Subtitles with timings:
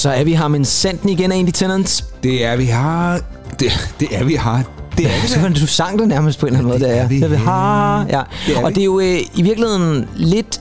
[0.00, 2.04] Så er vi her med Senden igen, Andy Tennant.
[2.22, 3.20] Det er vi har.
[3.60, 4.64] Det, det er vi har.
[4.98, 7.02] Det er vi Så du sang det nærmest på en eller anden måde, det er
[7.02, 7.08] er.
[7.08, 7.20] vi.
[7.20, 8.06] Det har.
[8.10, 8.22] Ja.
[8.46, 10.60] Det er Og det er jo øh, i virkeligheden lidt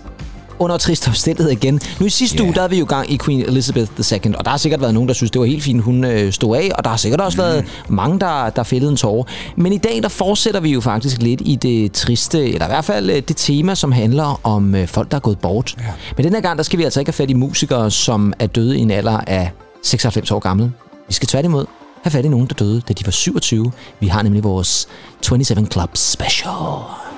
[0.60, 1.80] under trist omstændighed igen.
[2.00, 2.44] Nu i sidste Ja.
[2.44, 4.94] uge, der havde vi jo gang i Queen Elizabeth II, og der har sikkert været
[4.94, 7.22] nogen, der synes, det var helt fint, hun øh, stod af, og der har sikkert
[7.22, 9.24] også været mange, der, der fældede en tårer.
[9.56, 12.86] Men i dag, der fortsætter vi jo faktisk lidt i det triste, eller i hvert
[12.86, 15.76] fald øh, det tema, som handler om øh, folk, der er gået bort.
[15.80, 15.84] Ja.
[16.18, 18.48] Men den her gang, der skal vi altså ikke have fat i musikere, som er
[18.48, 19.52] døde i en alder af
[19.84, 20.72] 96 år gammel.
[21.08, 21.66] Vi skal tværtimod
[22.04, 23.72] have fat i nogen, der døde, da de var 27.
[24.00, 24.88] Vi har nemlig vores
[25.22, 27.09] 27 Club Special.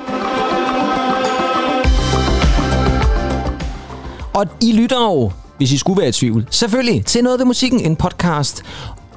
[4.33, 7.79] Og I lytter jo, hvis I skulle være i tvivl, selvfølgelig til Noget ved Musikken,
[7.79, 8.63] en podcast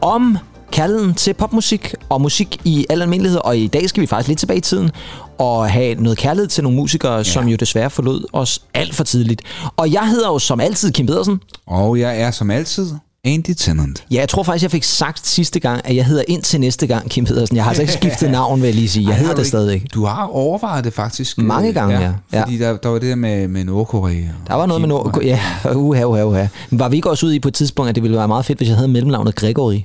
[0.00, 0.38] om
[0.72, 3.40] kærligheden til popmusik og musik i al almindelighed.
[3.44, 4.90] Og i dag skal vi faktisk lidt tilbage i tiden
[5.38, 7.22] og have noget kærlighed til nogle musikere, ja.
[7.22, 9.42] som jo desværre forlod os alt for tidligt.
[9.76, 11.40] Og jeg hedder jo som altid Kim Pedersen.
[11.66, 12.94] Og jeg er som altid
[13.25, 14.05] Andy Tennant.
[14.11, 17.11] Ja, jeg tror faktisk, jeg fik sagt sidste gang, at jeg hedder indtil næste gang
[17.11, 17.56] Kim Pedersen.
[17.56, 19.06] Jeg har altså ikke skiftet navn, vil jeg lige sige.
[19.06, 19.86] Jeg Ej, hedder det stadigvæk.
[19.94, 21.39] Du har overvejet det faktisk.
[21.39, 22.12] Mange øh, gange, ja.
[22.33, 22.42] Ja.
[22.42, 24.22] Fordi der, der var det der med, med Nordkorea.
[24.47, 25.25] Der var noget med noget...
[25.25, 25.41] Ja,
[25.75, 26.47] uha, uha, uha.
[26.70, 28.45] Men var vi ikke også ude i på et tidspunkt, at det ville være meget
[28.45, 29.80] fedt, hvis jeg havde mellemnavnet Gregory?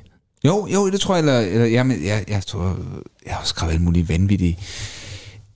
[0.45, 1.20] Jo, jo, det tror jeg.
[1.20, 2.76] Eller, eller jamen, jeg, jeg, tror,
[3.26, 4.58] jeg har skrevet alle mulige vanvittige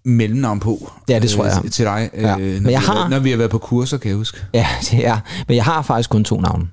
[0.06, 0.92] mellemnavn på.
[1.09, 1.61] Ja, det tror jeg.
[1.66, 2.09] øh, Til dig.
[2.17, 2.38] Ja.
[2.38, 4.38] Øh, Men når, jeg vi har- når vi har været på kurser, kan jeg huske.
[4.54, 5.17] Ja, det er.
[5.48, 6.66] Men jeg har faktisk kun to navne.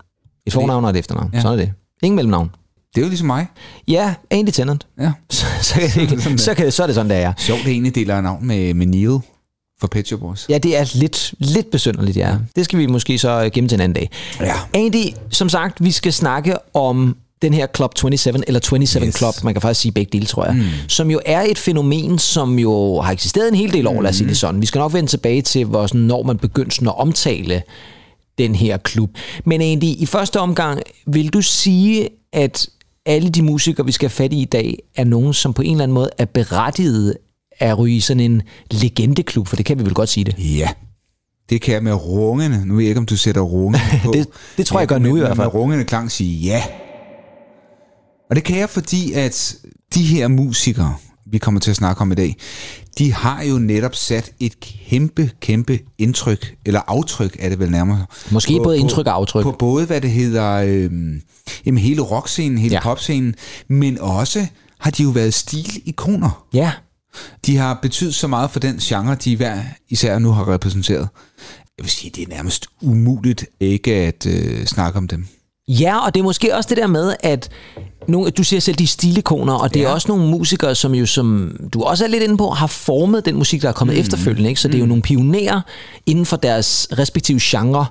[0.59, 1.31] Et fornavn og et efternavn.
[1.33, 1.39] Ja.
[1.39, 1.43] Ja.
[1.43, 1.73] Sådan er det.
[2.03, 2.51] Ingen mellemnavn.
[2.95, 3.47] Det er jo ligesom mig.
[3.89, 4.87] Ja, Andy Tennant.
[5.01, 5.13] Ja.
[5.31, 7.33] Så, så, kan det, så, kan, så er det sådan, det er.
[7.39, 9.19] Sjovt, det ene deler navn med, med Neil
[9.81, 10.47] for Pet Shop Boys.
[10.49, 12.37] Ja, det er lidt, lidt besynderligt, ja.
[12.57, 14.11] Det skal vi måske så gemme til en anden dag.
[14.41, 14.55] Ja.
[14.75, 19.19] Andy, som sagt, vi skal snakke om den her Club 27, eller 27 yes.
[19.19, 20.63] Club, man kan faktisk sige begge dele, tror jeg, mm.
[20.89, 24.17] som jo er et fænomen, som jo har eksisteret en hel del år, lad os
[24.17, 24.61] sige det sådan.
[24.61, 27.63] Vi skal nok vende tilbage til, hvor, sådan, når man begyndte sådan at omtale
[28.43, 29.11] den her klub.
[29.45, 32.67] Men Andy, i første omgang, vil du sige, at
[33.07, 35.71] alle de musikere, vi skal have fat i i dag, er nogen, som på en
[35.71, 37.15] eller anden måde er berettiget
[37.59, 40.35] at ryge i sådan en legendeklub, for det kan vi vel godt sige det.
[40.59, 40.69] Ja.
[41.51, 42.67] Det kan jeg med rungende.
[42.67, 44.13] Nu ved jeg ikke, om du sætter rungende på.
[44.13, 45.47] Det- det tror jeg, jeg gør nu i med- hvert fald.
[45.47, 46.63] Med rungende klang sige ja.
[48.31, 49.57] Og det kan jeg, fordi at
[49.95, 50.95] de her musikere,
[51.27, 52.37] vi kommer til at snakke om i dag,
[52.99, 58.07] de har jo netop sat et kæmpe, kæmpe indtryk, eller aftryk er det vel nærmere.
[58.31, 59.43] Måske både indtryk og aftryk.
[59.43, 60.91] På både, hvad det hedder, øh,
[61.67, 62.83] jamen hele rockscenen, hele ja.
[62.83, 63.35] popscenen,
[63.69, 64.47] men også
[64.79, 66.47] har de jo været stilikoner.
[66.55, 66.73] Ja,
[67.47, 71.09] De har betydet så meget for den genre, de hver især nu har repræsenteret.
[71.79, 75.27] Jeg vil sige, det er nærmest umuligt ikke at øh, snakke om dem.
[75.71, 77.49] Ja, og det er måske også det der med, at
[78.09, 79.87] nogle, du siger selv, de er stilikoner, og det ja.
[79.87, 83.25] er også nogle musikere, som jo, som du også er lidt inde på, har formet
[83.25, 84.01] den musik, der er kommet mm.
[84.01, 84.49] efterfølgende.
[84.49, 84.61] Ikke?
[84.61, 85.61] Så det er jo nogle pionerer
[86.07, 87.87] inden for deres respektive genre.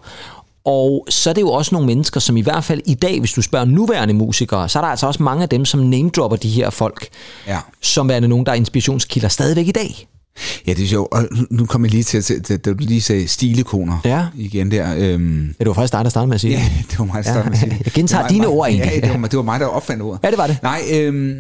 [0.66, 3.34] Og så er det jo også nogle mennesker, som i hvert fald i dag, hvis
[3.34, 6.50] du spørger nuværende musikere, så er der altså også mange af dem, som name-dropper de
[6.50, 7.07] her folk,
[7.47, 7.57] Ja.
[7.81, 10.07] som er nogen, der er inspirationskilder stadigvæk i dag.
[10.67, 11.13] Ja, det er sjovt.
[11.13, 14.25] Og nu- kommer jeg lige til, at til- da du lige sagde stilikoner Ja.
[14.35, 14.95] igen der.
[14.97, 16.91] Øhm, Ja, det var faktisk dig, der startede med at sige ja, det.
[16.91, 17.85] det var mig, der Ja, startede med at sige det.
[17.85, 19.01] jeg gentager Det var mig- dine ord, Ja, egentlig.
[19.03, 20.19] det var, mig- det var mig, der opfandt ordet.
[20.23, 20.57] Ja, det var det.
[20.63, 21.35] Nej, øhm,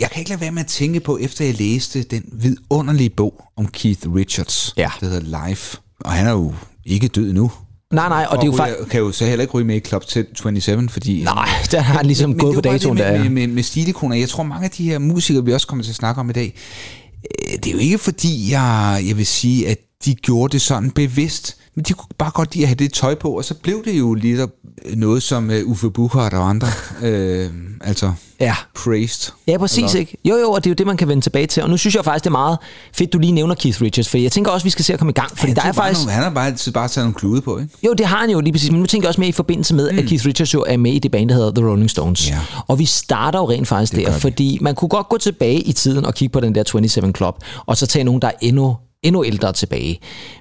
[0.00, 3.44] jeg kan ikke lade være med at tænke på, efter jeg læste den vidunderlige bog
[3.56, 4.90] om Keith Richards, Ja.
[5.00, 5.76] der hedder Life.
[6.00, 7.50] Og han er jo ikke død nu.
[7.92, 8.88] Nej, nej, og, det er jo faktisk...
[8.90, 10.02] kan jo så heller ikke ryge med i Club
[10.34, 11.22] 27, fordi...
[11.24, 13.12] Nej, der har han ligesom Men gået det på jo datoen det der.
[13.12, 13.28] med, ja.
[13.28, 14.16] med, med, stilikoner.
[14.16, 16.32] Jeg tror, mange af de her musikere, vi også kommer til at snakke om i
[16.32, 16.54] dag,
[17.24, 20.90] Øh, det er jo ikke fordi, jeg, jeg vil sige, at de gjorde det sådan
[20.90, 23.84] bevidst, men de kunne bare godt lide at have det tøj på, og så blev
[23.84, 24.40] det jo lidt
[24.96, 26.68] noget som uh, Uffe Buchhardt og andre,
[27.02, 27.50] øh,
[27.80, 28.54] altså Ja.
[28.74, 29.32] praised.
[29.46, 30.16] Ja, præcis, ikke?
[30.24, 31.62] Jo, jo, og det er jo det, man kan vende tilbage til.
[31.62, 32.58] Og nu synes jeg faktisk, det er meget
[32.92, 35.10] fedt, du lige nævner Keith Richards, for jeg tænker også, vi skal se at komme
[35.10, 36.00] i gang, fordi Han, der er faktisk...
[36.00, 37.70] nogle, han har bare altid bare taget nogle klude på, ikke?
[37.86, 39.74] Jo, det har han jo lige præcis, men nu tænker jeg også mere i forbindelse
[39.74, 39.98] med, mm.
[39.98, 42.30] at Keith Richards jo er med i det band, der hedder The Rolling Stones.
[42.30, 42.38] Ja.
[42.66, 45.72] Og vi starter jo rent faktisk Det der, fordi man kunne godt gå tilbage i
[45.72, 47.34] tiden og kigge på den der 27 Club,
[47.66, 50.00] og så tage nogen, der er endnu endnu ældre tilbage.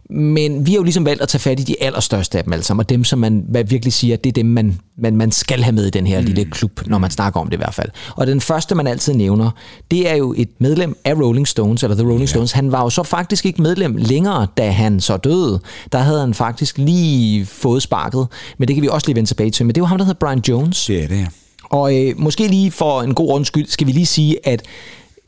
[0.09, 2.63] Men vi har jo ligesom valgt at tage fat i de allerstørste af dem alle
[2.63, 5.63] sammen, og dem, som man hvad virkelig siger, det er dem, man, man, man skal
[5.63, 6.25] have med i den her mm.
[6.25, 7.89] lille klub, når man snakker om det i hvert fald.
[8.15, 9.51] Og den første, man altid nævner,
[9.91, 12.29] det er jo et medlem af Rolling Stones, eller The Rolling yeah.
[12.29, 12.51] Stones.
[12.51, 15.59] Han var jo så faktisk ikke medlem længere, da han så døde.
[15.91, 18.27] Der havde han faktisk lige fået sparket,
[18.57, 19.65] men det kan vi også lige vende tilbage til.
[19.65, 20.85] Men det var ham, der hedder Brian Jones.
[20.85, 21.27] Det er det, ja.
[21.63, 24.61] Og øh, måske lige for en god ordens skyld, skal vi lige sige, at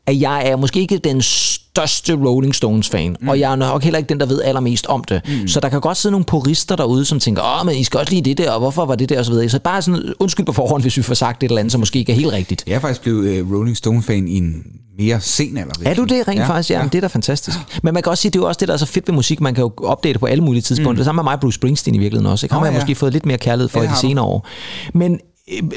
[0.09, 3.27] at jeg er måske ikke den største Rolling Stones-fan, mm.
[3.27, 5.21] og jeg er nok heller ikke den, der ved allermest om det.
[5.27, 5.47] Mm.
[5.47, 8.13] Så der kan godt sidde nogle purister derude, som tænker, åh, men I skal også
[8.13, 9.49] lide det der, og hvorfor var det der, og så videre.
[9.49, 11.99] Så bare sådan, undskyld på forhånd, hvis vi får sagt et eller andet, som måske
[11.99, 12.63] ikke er helt rigtigt.
[12.67, 14.63] Jeg er faktisk blevet uh, Rolling Stone-fan i en
[14.99, 15.73] mere sen alder.
[15.85, 16.69] Er du det rent ja, faktisk?
[16.69, 16.85] Ja, ja.
[16.85, 17.57] det er da fantastisk.
[17.83, 19.15] Men man kan også sige, det er jo også det, der er så fedt ved
[19.15, 19.41] musik.
[19.41, 20.91] Man kan jo opdate på alle mulige tidspunkter.
[20.91, 20.97] Mm.
[20.97, 22.45] Det samme med mig Bruce Springsteen i virkeligheden også.
[22.45, 22.53] Ikke?
[22.53, 22.79] Ham har jeg ja.
[22.79, 24.47] måske fået lidt mere kærlighed for i de senere år.
[24.93, 25.19] Men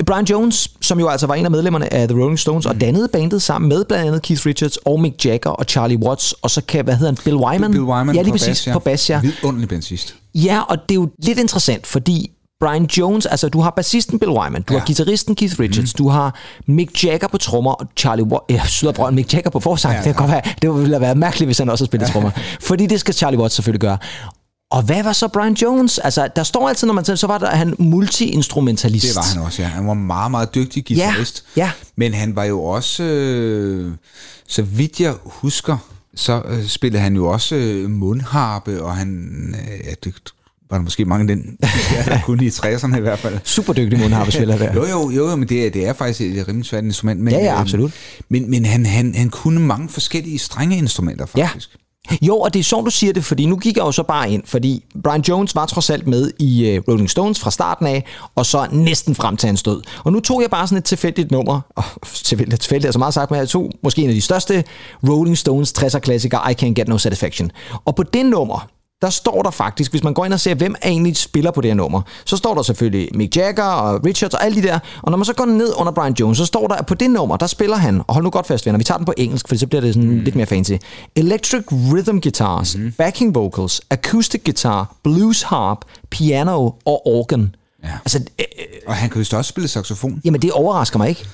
[0.07, 2.71] Brian Jones, som jo altså var en af medlemmerne af The Rolling Stones, mm.
[2.71, 6.33] og dannede bandet sammen med blandt andet Keith Richards og Mick Jagger og Charlie Watts,
[6.43, 7.71] og så kan, hvad hedder han, Bill Wyman?
[7.71, 8.73] Bill Wyman ja, lige på præcis, bas, ja.
[8.73, 9.21] på bas, ja.
[9.21, 10.15] Vidunderlig bassist.
[10.35, 12.31] Ja, og det er jo lidt interessant, fordi
[12.61, 14.79] Brian Jones, altså du har bassisten Bill Wyman, du ja.
[14.79, 15.99] har guitaristen Keith Richards, mm.
[15.99, 19.93] du har Mick Jagger på trommer, og Charlie Watts, ja, Syderbrønd, Mick Jagger på forsang,
[19.93, 20.05] ja, ja.
[20.05, 22.13] det kan godt være, det ville have været mærkeligt, hvis han også spillede ja.
[22.13, 22.31] trommer,
[22.61, 23.99] fordi det skal Charlie Watts selvfølgelig gøre.
[24.73, 25.99] Og hvad var så Brian Jones?
[25.99, 29.07] Altså, der står altid, når man tænker, så var der han multi-instrumentalist.
[29.07, 29.69] Det var han også, ja.
[29.69, 31.45] Han var meget, meget dygtig guitarist.
[31.57, 31.71] Ja, ja.
[31.97, 33.93] Men han var jo også, øh,
[34.49, 35.77] så vidt jeg husker,
[36.15, 39.09] så øh, spillede han jo også øh, mundharpe, og han,
[39.59, 40.15] øh, ja, det
[40.71, 41.57] var der måske mange den,
[42.07, 43.39] der kunne i 60'erne i hvert fald.
[43.45, 44.75] Super dygtig mundharpespiller der.
[44.79, 47.21] jo, jo, jo, men det er, det er faktisk et rimelig svært instrument.
[47.21, 47.91] Men, ja, ja, absolut.
[47.91, 51.71] Øh, men, men han, han, han kunne mange forskellige strenge instrumenter, faktisk.
[51.73, 51.82] Ja.
[52.23, 54.31] Jo, og det er sjovt, du siger det, fordi nu gik jeg jo så bare
[54.31, 58.05] ind, fordi Brian Jones var trods alt med i uh, Rolling Stones fra starten af,
[58.35, 59.83] og så næsten frem til hans død.
[60.05, 63.15] Og nu tog jeg bare sådan et tilfældigt nummer, og tilfældigt, tilfældigt er så meget
[63.15, 64.65] sagt, men jeg tog måske en af de største
[65.09, 67.51] Rolling Stones 60'er klassikere, I Can't Get No Satisfaction.
[67.85, 68.69] Og på det nummer,
[69.03, 71.61] der står der faktisk, hvis man går ind og ser, hvem er egentlig spiller på
[71.61, 74.79] det her nummer, så står der selvfølgelig Mick Jagger og Richards og alle de der.
[75.03, 77.11] Og når man så går ned under Brian Jones, så står der, at på det
[77.11, 79.49] nummer, der spiller han, og hold nu godt fast, venner, vi tager den på engelsk,
[79.49, 80.21] for så bliver det sådan mm.
[80.21, 80.73] lidt mere fancy.
[81.17, 82.93] Electric rhythm guitars, mm.
[82.99, 85.79] backing vocals, acoustic guitar, blues harp,
[86.11, 87.55] piano og organ.
[87.85, 87.89] Ja.
[88.05, 88.45] Altså, øh,
[88.87, 90.21] og han kan jo også spille saxofon.
[90.25, 91.25] Jamen, det overrasker mig ikke.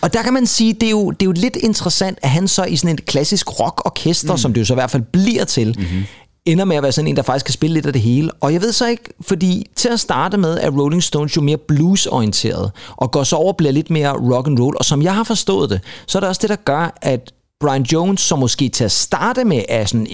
[0.00, 2.48] Og der kan man sige, det er jo, det er jo lidt interessant, at han
[2.48, 4.38] så i sådan et klassisk rockorkester, mm.
[4.38, 6.04] som det jo så i hvert fald bliver til, mm-hmm
[6.46, 8.30] ender med at være sådan en, der faktisk kan spille lidt af det hele.
[8.40, 11.56] Og jeg ved så ikke, fordi til at starte med er Rolling Stones jo mere
[11.56, 14.76] blues-orienteret, og går så over og bliver lidt mere rock and roll.
[14.78, 17.82] Og som jeg har forstået det, så er det også det, der gør, at Brian
[17.82, 20.06] Jones, som måske til at starte med er sådan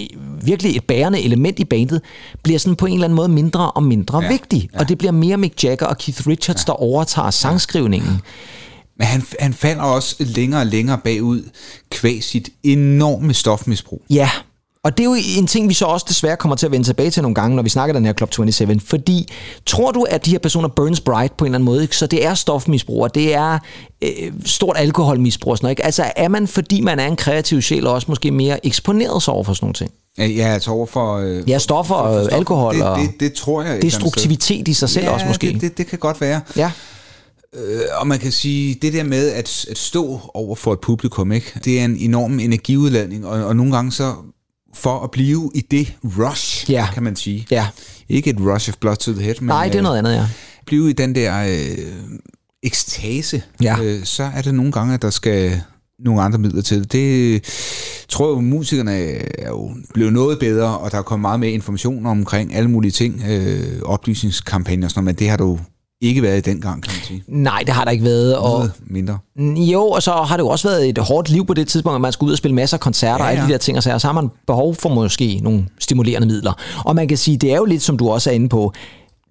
[0.43, 2.01] virkelig et bærende element i bandet,
[2.43, 4.69] bliver sådan på en eller anden måde mindre og mindre ja, vigtig.
[4.73, 4.79] Ja.
[4.79, 6.71] Og det bliver mere Mick Jagger og Keith Richards, ja.
[6.71, 8.09] der overtager sangskrivningen.
[8.09, 8.17] Ja.
[8.97, 11.49] Men han, han falder også længere og længere bagud
[11.91, 14.01] kvæg sit enorme stofmisbrug.
[14.09, 14.29] Ja,
[14.83, 17.11] og det er jo en ting, vi så også desværre kommer til at vende tilbage
[17.11, 18.79] til nogle gange, når vi snakker den her Club 27.
[18.79, 19.27] Fordi
[19.65, 21.81] tror du, at de her personer burns bright på en eller anden måde?
[21.81, 21.97] Ikke?
[21.97, 23.59] Så det er stofmisbrug, og det er
[24.01, 24.09] øh,
[24.45, 25.71] stort alkoholmisbrug og sådan noget.
[25.71, 25.85] Ikke?
[25.85, 29.43] Altså er man, fordi man er en kreativ sjæl, også måske mere eksponeret sig over
[29.43, 29.91] for sådan nogle ting?
[30.37, 31.17] Ja, altså over for...
[31.17, 33.81] Øh, ja, stoffer og alkohol det, og det, det, det tror jeg.
[33.81, 35.47] Destruktivitet i sig selv ja, også måske.
[35.53, 36.41] Det, det, det kan godt være.
[36.55, 36.71] Ja.
[37.55, 41.31] Øh, og man kan sige, det der med at, at stå over for et publikum,
[41.31, 41.59] ikke?
[41.65, 44.13] det er en enorm energiudladning, og, og nogle gange så
[44.73, 46.87] for at blive i det rush, ja.
[46.93, 47.47] kan man sige.
[47.51, 47.67] Ja.
[48.09, 50.27] Ikke et rush of blood to the head, men Nej, det er noget andet, ja.
[50.65, 51.77] blive i den der øh,
[52.63, 53.77] ekstase, ja.
[53.81, 55.61] øh, så er det nogle gange, at der skal
[55.99, 56.91] nogle andre midler til.
[56.91, 57.43] Det
[58.09, 58.91] tror jeg musikerne
[59.39, 62.91] er jo blevet noget bedre, og der er kommet meget mere information omkring alle mulige
[62.91, 65.59] ting, øh, oplysningskampagner og sådan noget, men det har du
[66.01, 67.23] ikke været i den gang, kan man sige.
[67.27, 68.37] Nej, det har der ikke været.
[68.37, 69.17] Og Noget mindre.
[69.71, 72.01] Jo, og så har det jo også været et hårdt liv på det tidspunkt, at
[72.01, 73.31] man skulle ud og spille masser af koncerter ja, ja.
[73.31, 76.27] og alle de der ting, og så, så har man behov for måske nogle stimulerende
[76.27, 76.53] midler.
[76.85, 78.73] Og man kan sige, det er jo lidt, som du også er inde på,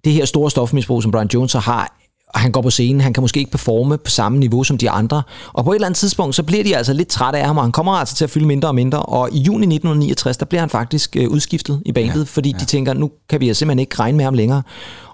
[0.03, 1.99] det her store stofmisbrug, som Brian Jones har,
[2.33, 4.89] og han går på scenen, han kan måske ikke performe på samme niveau som de
[4.89, 5.23] andre.
[5.53, 7.63] Og på et eller andet tidspunkt, så bliver de altså lidt trætte af ham, og
[7.63, 9.01] han kommer altså til at fylde mindre og mindre.
[9.01, 12.57] Og i juni 1969, der bliver han faktisk øh, udskiftet i bandet, ja, fordi ja.
[12.57, 14.63] de tænker, nu kan vi simpelthen ikke regne med ham længere.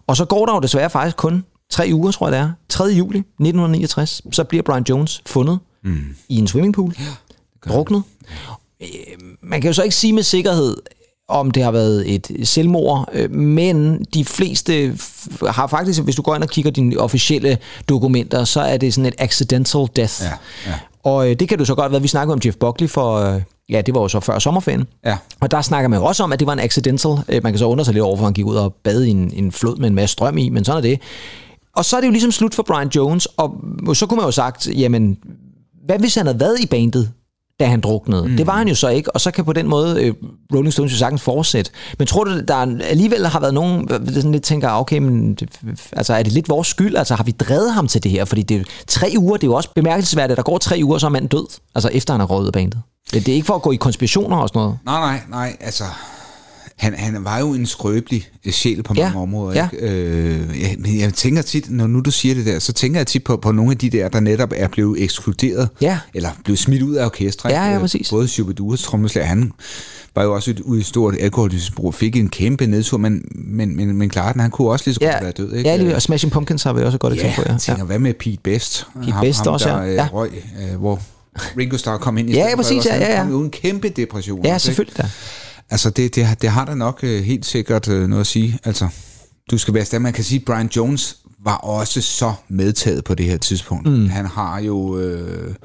[0.08, 2.52] Og så går der jo desværre faktisk kun tre uger, tror jeg det er.
[2.70, 2.84] 3.
[2.84, 6.16] juli 1969, så bliver Brian Jones fundet mm.
[6.30, 8.04] i en swimmingpool, ja, druknet.
[8.82, 8.88] Øh,
[9.42, 10.78] man kan jo så ikke sige med sikkerhed,
[11.28, 14.98] om det har været et selvmord, øh, men de fleste
[15.48, 17.58] har faktisk, hvis du går ind og kigger dine officielle
[17.90, 20.22] dokumenter, så er det sådan et accidental death.
[20.22, 20.32] Ja,
[20.68, 20.80] ja.
[21.04, 23.82] Og øh, det kan du så godt være, vi snakkede om Jeff Buckley for, ja,
[23.82, 24.88] det var jo så før sommerferien.
[25.06, 25.18] Ja.
[25.40, 27.18] Og der snakker man jo også om, at det var en accidental.
[27.44, 29.32] Man kan så undre sig lidt over, for han gik ud og bad i en,
[29.36, 31.00] en flod med en masse strøm i, men sådan er det.
[31.76, 33.52] Og så er det jo ligesom slut for Brian Jones, og
[33.94, 35.18] så kunne man jo sagt, jamen,
[35.86, 37.12] hvad hvis han havde været i bandet,
[37.60, 38.28] da han druknede?
[38.28, 38.38] Mm.
[38.38, 40.14] Det var han jo så ikke, og så kan på den måde øh,
[40.54, 41.72] Rolling Stones jo sagtens fortsætte.
[41.98, 45.50] Men tror du, der alligevel har været nogen, der sådan lidt tænker, okay, men det,
[45.92, 46.96] altså, er det lidt vores skyld?
[46.96, 48.26] Altså har vi drevet ham til det her?
[48.26, 51.06] Fordi det, tre uger, det er jo også bemærkelsesværdigt, at der går tre uger, så
[51.06, 51.46] er manden død,
[51.76, 52.82] altså efter han har røget bandet.
[53.14, 54.78] Det er ikke for at gå i konspirationer og sådan noget.
[54.86, 55.84] Nej, nej, nej, altså
[56.78, 59.56] Han, han var jo en skrøbelig sjæl på mange Ja, områder.
[59.56, 59.70] ja.
[59.74, 59.88] Ikke?
[59.90, 63.08] Øh, ja, men jeg tænker tit, når nu du siger det der, så tænker jeg
[63.08, 66.00] tit på, på nogle af de der, der netop er blevet ekskluderet, Ja.
[66.14, 67.50] eller blevet smidt ud af orkestre.
[67.50, 67.80] Ja, ja, ikke?
[67.80, 68.10] præcis.
[68.10, 69.52] Både Shubiduras trommeslager, han
[70.16, 74.10] var jo også ude i stort alkoholmisbrug, fik en kæmpe nedtur, men, men, men, men
[74.10, 75.54] klart, han kunne også lige så godt Ja, være død.
[75.54, 75.70] Ikke?
[75.70, 77.52] ja lige, og Smashing Pumpkins har vi også et godt Ja, eksempel på.
[77.52, 78.88] jeg tænker, hvad med Pete Best?
[79.02, 79.88] Pete Best også, der, ja.
[79.90, 80.08] øh, Ja.
[80.14, 80.32] Røg,
[80.72, 81.00] øh, hvor
[81.58, 83.22] Ringo Starr kom ind i Ja, stedet for, præcis, ellers ja, ja, ja.
[83.24, 84.44] kom jo en kæmpe depression.
[84.46, 84.60] Ja, ikke?
[84.60, 85.10] selvfølgelig da.
[85.70, 88.60] Altså, det, det, har- det har da nok øh, helt sikkert øh, noget at sige.
[88.64, 88.88] Altså,
[89.52, 90.02] du skal være stærk.
[90.02, 93.90] Man kan sige, at Brian Jones var også så medtaget på det her tidspunkt.
[93.92, 94.10] Mm.
[94.10, 95.00] Han har jo...
[95.00, 95.56] Øh,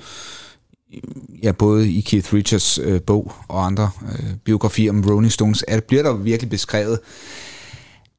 [1.43, 5.85] ja, både i Keith Richards øh, bog og andre øh, biografier om Rolling Stones, at
[5.85, 6.99] bliver der virkelig beskrevet,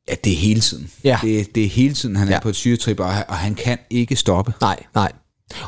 [0.08, 0.90] at det er hele tiden.
[1.04, 1.20] Ja.
[1.22, 2.40] Det, det er hele tiden, han er Ja.
[2.40, 4.54] på et syretrip, og, og han kan ikke stoppe.
[4.62, 5.12] Nej, nej.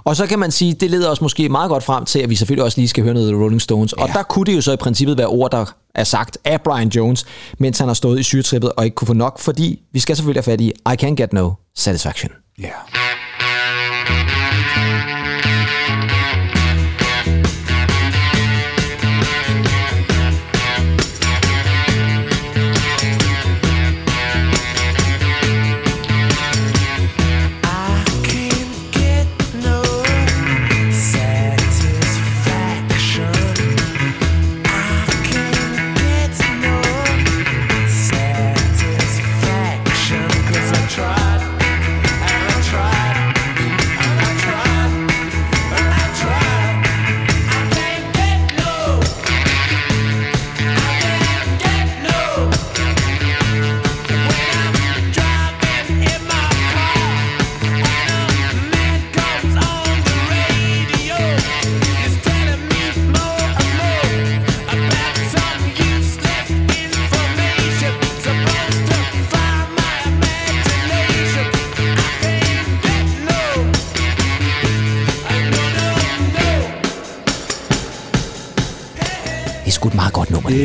[0.03, 2.35] Og så kan man sige, det leder os måske meget godt frem til, at vi
[2.35, 3.93] selvfølgelig også lige skal høre noget Rolling Stones.
[3.93, 4.13] Og Ja.
[4.13, 7.25] der kunne det jo så i princippet være ord, der er sagt af Brian Jones,
[7.57, 10.43] mens han har stået i syretrippet og ikke kunne få nok, fordi vi skal selvfølgelig
[10.43, 12.31] have fat i I Can't Get No Satisfaction.
[12.59, 12.69] Ja.
[14.09, 14.32] I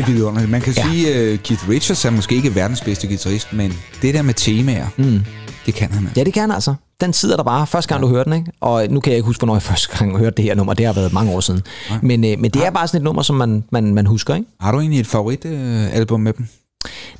[0.05, 0.51] Det er vidunderligt.
[0.51, 0.85] Man kan Ja.
[0.87, 0.91] ja.
[0.91, 4.87] sige, at Keith Richards er måske ikke verdens bedste guitarist, men det der med temaer,
[4.97, 5.19] mm.
[5.65, 6.09] det kan han.
[6.15, 6.73] Ja, det kan han altså.
[7.01, 8.51] Den sidder der bare, første gang du hører den, ikke?
[8.61, 10.73] Og nu kan jeg ikke huske, hvornår jeg første gang hørte det her nummer.
[10.73, 11.61] Det har været mange år siden.
[12.01, 14.47] Men, øh, men det er bare sådan et nummer, som man, man, man husker, ikke?
[14.59, 16.47] Har du egentlig et favoritalbum med dem?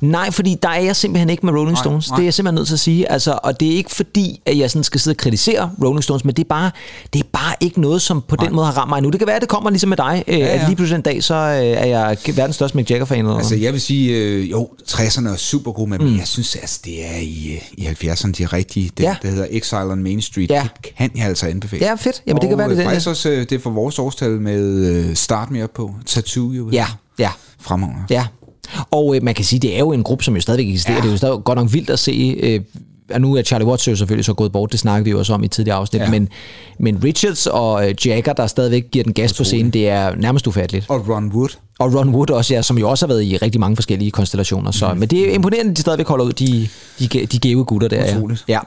[0.00, 2.08] Nej, fordi der er jeg simpelthen ikke med Rolling Nej, Stones.
[2.10, 2.16] nej.
[2.16, 3.12] Det er jeg simpelthen nødt til at sige.
[3.12, 6.24] Altså, og det er ikke fordi, at jeg sådan skal sidde og kritisere Rolling Stones,
[6.24, 6.70] men det er bare,
[7.12, 9.10] det er bare ikke noget, som på den måde har ramt mig nu.
[9.10, 10.46] Det kan være, at det kommer ligesom med dig, ja, ja.
[10.46, 13.18] at lige pludselig en dag, så øh, er jeg verdens største Mick Jagger-fan.
[13.18, 16.06] Eller Altså, jeg vil sige, øh, jo, 60'erne er super gode dem, mm.
[16.06, 18.90] men jeg synes, altså, det er i, øh, i 70'erne, de er rigtige.
[18.96, 19.16] Det, Ja.
[19.22, 20.50] det hedder Exile on Main Street.
[20.50, 20.68] Ja.
[20.82, 21.84] Det kan jeg altså anbefale.
[21.86, 22.22] Ja, fedt.
[22.26, 23.70] Jamen, det kan og, være, det er øh, den, faktisk også, øh, det er for
[23.70, 25.94] vores årstal med øh, Start Me Up på.
[26.06, 26.68] Tattoo, jo.
[26.72, 26.86] Ja,
[27.18, 27.30] ja,
[27.60, 28.02] Fremragende.
[28.10, 28.26] ja.
[28.90, 30.96] Og øh, man kan sige, det er jo en gruppe, som jo stadigvæk eksisterer.
[30.96, 31.00] Ja.
[31.00, 32.36] Det er jo stadig godt nok vildt at se...
[32.42, 32.60] Øh,
[33.14, 35.34] og nu er Charlie Watts jo selvfølgelig så gået bort, det snakkede vi jo også
[35.34, 36.10] om i tidligere afsnit, ja.
[36.10, 36.28] Men,
[36.78, 40.46] men Richards og øh, Jagger, der stadigvæk giver den gas på scenen, det er nærmest
[40.46, 40.86] ufatteligt.
[40.88, 41.50] Og Ron Wood.
[41.80, 44.70] Og Ron Wood også, ja, som jo også har været i rigtig mange forskellige konstellationer.
[44.70, 44.98] Så, mm.
[44.98, 48.16] Men det er imponerende, at de stadigvæk holder ud, de, de, de gave gutter der.
[48.16, 48.44] Utroligt.
[48.48, 48.52] Ja.
[48.52, 48.60] ja.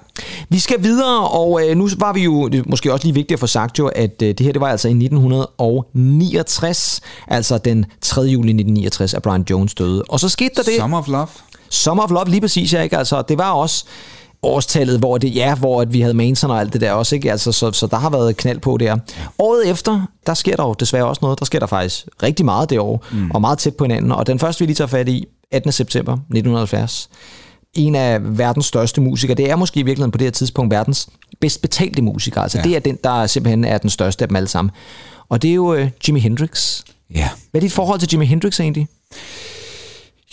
[0.50, 3.40] Vi skal videre, og øh, nu var vi jo, det måske også lige vigtigt at
[3.40, 8.22] få sagt jo, at øh, det her det var altså i 1969, altså den 3.
[8.22, 10.04] juli 1969, at Brian Jones døde.
[10.10, 10.76] Og så skete der det...
[10.80, 11.28] Summer of Love.
[11.70, 12.98] Summer of Love, lige præcis, ja, ikke?
[12.98, 13.86] Altså, det var også
[14.44, 17.32] årstallet, hvor det, ja, hvor at vi havde Manson og alt det der også, ikke?
[17.32, 18.98] Altså, så, så der har været knald på der.
[19.40, 21.40] Året efter, der sker der jo desværre også noget.
[21.40, 23.32] Der sker der faktisk rigtig meget det år, mm.
[23.32, 24.12] og meget tæt på hinanden.
[24.12, 25.72] Og den første, vi lige tager fat i, 18.
[25.72, 27.10] september 1970.
[27.74, 29.38] En af verdens største musikere.
[29.38, 31.10] Det er måske i virkeligheden på det her tidspunkt verdens
[31.42, 32.42] bedst betalte musiker.
[32.42, 32.64] Altså, ja.
[32.64, 34.72] det er den, der simpelthen er den største af dem alle sammen.
[35.30, 36.84] Og det er jo uh, Jimi Hendrix.
[37.16, 37.30] Ja.
[37.52, 38.88] Hvad er dit forhold til Jimi Hendrix egentlig?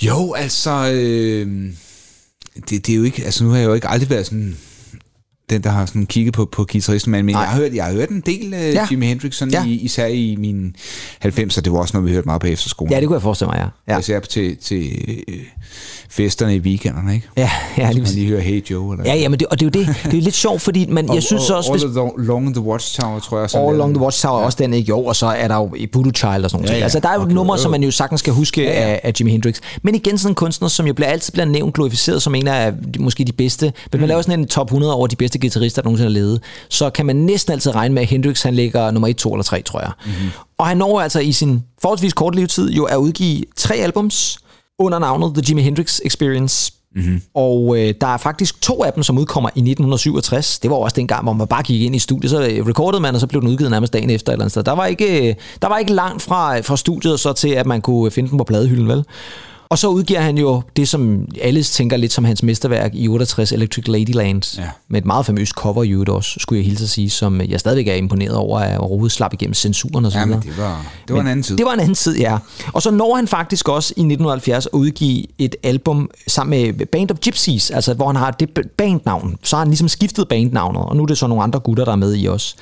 [0.03, 0.91] Jo, altså...
[0.93, 1.73] Øh,
[2.71, 3.25] det, det er jo ikke...
[3.25, 4.57] Altså, nu har jeg jo ikke aldrig været sådan
[5.51, 7.93] den, der har sådan kigget på, på guitaristen, men, men jeg har, hørt, jeg har
[7.93, 8.73] hørt en del af Ja.
[8.73, 8.87] ja.
[8.91, 9.65] Jimi Hendrix, sådan Ja.
[9.65, 10.73] i, især i mine
[11.25, 11.61] 90'er.
[11.61, 12.93] Det var også noget, vi hørte meget på efterskolen.
[12.93, 13.95] Ja, det kunne jeg forestille mig, ja.
[13.95, 14.91] Ja, Især til, til
[15.29, 15.35] øh,
[16.11, 17.29] festerne i weekenderne, ikke?
[17.37, 18.93] ja, ja lige Man lige hører Hey Joe.
[18.95, 19.97] Eller Ja, ja, men det, og det er jo det.
[20.13, 23.19] Det er lidt sjovt, fordi man, jeg synes og, også, All hvis Along the Watchtower,
[23.19, 23.51] tror jeg.
[23.51, 23.75] sådan All.
[23.77, 24.45] Along the Watchtower ja.
[24.45, 24.89] også den, ikke?
[24.89, 26.71] Jo, og så er der jo i Voodoo Child og sådan noget.
[26.75, 26.83] Ja, Ja.
[26.83, 28.89] Altså, der er jo Okay, numre, som man jo sagtens skal huske ja, Ja.
[28.93, 29.57] Af, af Jimi Hendrix.
[29.83, 32.73] Men igen sådan en kunstner, som jo bliver altid bliver nævnt, glorificeret som en af
[32.99, 33.73] måske de bedste.
[33.91, 34.07] Hvis man Mm.
[34.07, 37.07] laver sådan en top 100 over de bedste guitarister, der nogensinde har levet, så kan
[37.07, 39.81] man næsten altid regne med, at Hendrix han ligger nummer 1, 2 eller 3, tror
[39.81, 39.91] jeg.
[40.05, 40.15] Mhm.
[40.15, 40.31] Mm-hmm.
[40.59, 44.39] Og han når altså i sin forholdsvis korte levetid jo at udgive tre albums
[44.79, 46.73] under navnet The Jimi Hendrix Experience.
[46.95, 47.23] Mm-hmm.
[47.35, 50.59] Og øh, der er faktisk to af dem, som udkommer i 1967.
[50.59, 53.15] Det var også dengang, hvor man bare gik ind i studiet, så øh, recordede man,
[53.15, 54.63] og så blev den udgivet nærmest dagen efter eller andet sted.
[54.63, 57.81] Der var ikke, øh, der var ikke langt fra, fra studiet så til, at man
[57.81, 59.05] kunne finde den på pladehylden, vel?
[59.71, 63.53] Og så udgiver han jo det, som alle tænker lidt som hans mesterværk i 68,
[63.53, 64.69] Electric Ladyland, Ja.
[64.89, 67.61] med et meget famøst cover i øvrigt også, skulle jeg hilse at sige, som jeg
[67.61, 70.41] stadigvæk er imponeret over, at overhovedet slap igennem censuren og så Ja, videre.
[70.41, 71.57] men det var, det var en anden tid.
[71.57, 72.39] Det var en anden tid, ja.
[72.73, 77.11] Og så når han faktisk også i 1970 at udgive et album sammen med Band
[77.11, 78.49] of Gypsies, altså hvor han har det
[78.79, 79.37] bandnavn.
[79.43, 81.93] Så har han ligesom skiftet bandnavnet, og nu er det så nogle andre gutter, der
[81.93, 82.57] er med i os.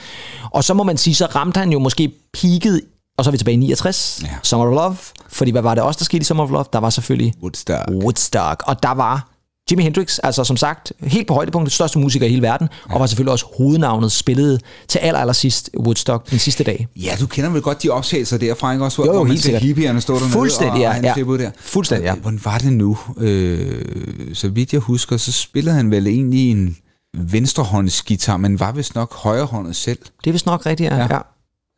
[0.50, 2.80] Og så må man sige, så ramte han jo måske peaked,
[3.18, 4.28] og så er vi tilbage i 69, Ja.
[4.42, 4.96] Summer of Love.
[5.28, 6.64] Fordi hvad var det også, der skete i Summer of Love?
[6.72, 7.88] Der var selvfølgelig Woodstock.
[8.02, 9.28] Woodstock, og der var
[9.70, 12.94] Jimi Hendrix, altså som sagt, helt på højdepunktet, største musiker i hele verden, ja.
[12.94, 14.58] og var selvfølgelig også hovednavnet, spillede
[14.88, 16.88] til aller, aller sidst Woodstock den sidste dag.
[16.96, 18.96] Ja, du kender vel godt de optagelser derfra, ikke også?
[18.96, 21.04] Hvor, Jo, jo, hvor man helt ser hippierne stå dernede, Fuldstændig, og, ja, og han
[21.04, 21.44] ja.
[21.44, 21.50] der.
[21.60, 22.14] Fuldstændig, ja.
[22.14, 22.98] Hvordan var det nu?
[23.18, 26.76] Øh, så vidt jeg husker, så spillede han vel egentlig en
[27.16, 29.98] venstrehåndsgitar, men var vist nok højrehåndet selv.
[30.24, 30.96] Det er vist nok rigtigt, ja.
[30.96, 31.06] Ja.
[31.10, 31.18] ja.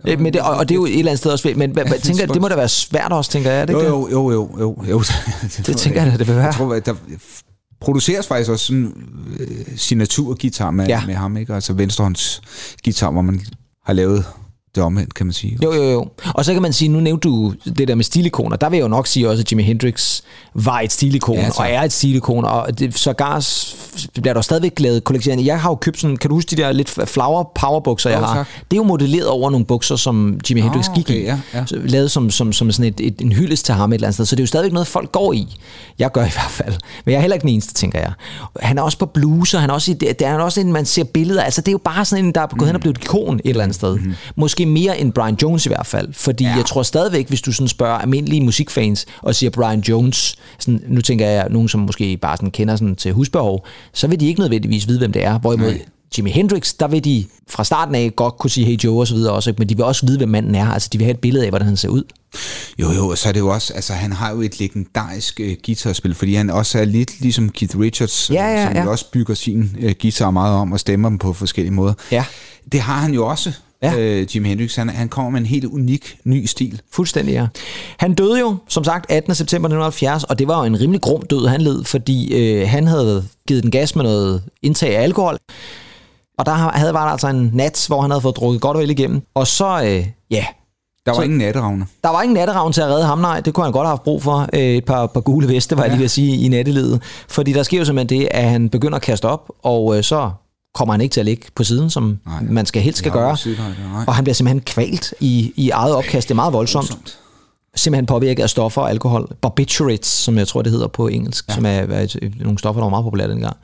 [0.07, 0.17] Ja.
[0.17, 1.99] Men det, og, og det er jo et eller andet sted også, men hvad, hvad,
[1.99, 4.57] tænker, det må da være svært også, tænker jeg, det Jo, ikke jo, jo, jo,
[4.61, 4.85] jo.
[4.91, 4.99] jo.
[5.43, 6.45] det, Det tænker jeg, det vil være.
[6.45, 6.95] Jeg tror, der
[7.81, 8.93] produceres faktisk også sådan
[9.41, 11.01] øh, signaturgitar med, Ja.
[11.01, 11.07] ja.
[11.07, 11.55] med ham, ikke?
[11.55, 13.41] Altså venstrehåndsgitar, hvor man
[13.85, 14.25] har lavet
[14.75, 15.59] det omvendt, kan man sige.
[15.65, 16.07] Jo, jo, jo.
[16.35, 18.57] Og så kan man sige, nu nævnte du det der med stilikoner.
[18.57, 20.21] Der vil jeg jo nok sige også, at Jimi Hendrix
[20.55, 21.59] var et stilikon, Ja, tak.
[21.59, 25.43] og er et stilikon, og det, sågar s- bliver der stadigvæk lavet kollektioner.
[25.43, 28.25] Jeg har jo købt sådan, kan du huske de der lidt flower powerbukser, jeg Jo,
[28.25, 28.35] har?
[28.35, 28.47] tak.
[28.71, 31.25] Det er jo modelleret over nogle bukser, som Jimi Hendrix gik okay, i.
[31.25, 31.67] ja, ja.
[31.67, 34.15] Så Lavet som, som, som sådan et, et, en hyldest til ham et eller andet
[34.15, 34.25] sted.
[34.27, 35.57] Så det er jo stadigvæk noget, folk går i.
[35.99, 36.75] Jeg gør i hvert fald.
[37.05, 38.13] Men jeg er heller ikke den eneste, tænker jeg.
[38.61, 41.05] Han er også på bluser, han er også, i, det er også en, man ser
[41.05, 41.43] billeder.
[41.43, 43.37] Altså det er jo bare sådan en, der er gået hen og blevet et ikon
[43.37, 43.97] et eller andet sted.
[43.97, 44.15] Mhm.
[44.37, 46.13] Måske mere end Brian Jones i hvert fald.
[46.13, 46.57] Fordi ja.
[46.57, 51.01] jeg tror stadigvæk, hvis du sådan spørger almindelige musikfans og siger Brian Jones, sådan, nu
[51.01, 54.41] tænker jeg nogen, som måske bare sådan kender sådan til husbehov, så vil de ikke
[54.41, 55.39] nødvendigvis vide, hvem det er.
[55.39, 55.85] Hvorimod Nej.
[56.19, 59.15] Jimi Hendrix, der vil de fra starten af godt kunne sige Hey Joe og så
[59.15, 60.67] videre også, men de vil også vide, hvem manden er.
[60.67, 62.03] Altså de vil have et billede af, hvordan han ser ud.
[62.79, 65.57] Jo, jo, og så er det jo også, altså han har jo et legendarisk øh,
[65.67, 68.83] guitarspil, fordi han også er lidt ligesom Keith Richards, Ja, ja, som ja.
[68.83, 71.95] jo også bygger sin øh, guitar meget om og stemmer dem på forskellige måder.
[72.13, 72.25] Ja.
[72.73, 73.53] Det har han jo også,
[73.83, 73.95] Ja.
[73.99, 74.77] øh, Jimi Hendrix.
[74.77, 76.81] Han, han kommer med en helt unik ny stil.
[76.93, 77.47] Fuldstændig, ja.
[77.99, 79.35] Han døde jo, som sagt, 18.
[79.35, 82.87] september 1970, og det var jo en rimelig grum død, han led, fordi øh, han
[82.87, 85.37] havde givet den gas med noget indtag af alkohol.
[86.39, 88.81] Og der havde var der altså en nat, hvor han havde fået drukket godt og
[88.81, 89.23] vel igennem.
[89.35, 90.45] Og så, øh, ja,
[91.07, 91.87] Der var Så- ingen natteravne.
[92.05, 93.41] der var ingen natteravn til at redde ham, nej.
[93.41, 94.49] Det kunne han godt have haft brug for.
[94.53, 97.03] Øh, et par, par gule veste, var jeg lige ved at sige, i nattelivet.
[97.29, 100.31] Fordi der sker jo simpelthen det, at han begynder at kaste op, og øh, så
[100.75, 102.43] kommer han ikke til at ligge på siden, som Nej.
[102.43, 103.37] man skal helst skal gøre.
[103.47, 104.05] nej.
[104.07, 106.29] Og han bliver simpelthen kvalt i, i eget opkast.
[106.29, 106.83] Det er meget voldsomt.
[106.91, 107.19] Voldsomt.
[107.77, 109.29] simpelthen påvirket af stoffer og alkohol.
[109.43, 111.55] Barbiturates, som jeg tror, det hedder på engelsk, ja.
[111.55, 113.57] som er, er et, nogle stoffer, der var meget populære dengang.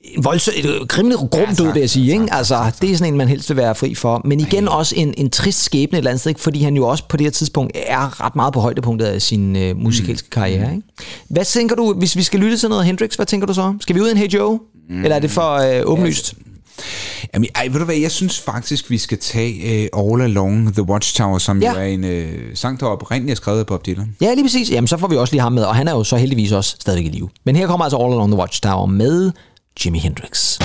[0.00, 2.12] En voldsom, et rimelig grum Ja, død, vil jeg sige.
[2.14, 2.34] tak, Ikke?
[2.34, 2.82] Altså, tak, tak.
[2.82, 4.22] det er sådan en, man helst vil være fri for.
[4.24, 6.40] Men igen også en, en trist skæbne et eller andet sted, ikke?
[6.40, 9.56] fordi han jo også på det her tidspunkt er ret meget på højdepunktet af sin
[9.56, 10.70] øh, musikalske karriere.
[10.74, 10.86] Ikke?
[11.28, 13.74] Hvad tænker du, hvis vi skal lytte til noget Hendrix, hvad tænker du så?
[13.80, 14.58] Skal vi ud i en Hey Joe?
[14.88, 15.04] Mm.
[15.04, 16.34] Eller er det for øh, åbenlyst?
[17.34, 20.82] Jamen, ej, ved du hvad, jeg synes faktisk, vi skal tage uh, All Along the
[20.82, 21.72] Watchtower, som Ja.
[21.72, 24.16] jo er en uh, sang, der oprindeligt er skrevet af Bob Dylan.
[24.20, 24.70] Ja, lige præcis.
[24.70, 26.76] Jamen, så får vi også lige ham med, og han er jo så heldigvis også
[26.80, 27.28] stadigvæk i live.
[27.44, 29.30] Men her kommer altså All Along the Watchtower med
[29.84, 30.58] Jimi Hendrix.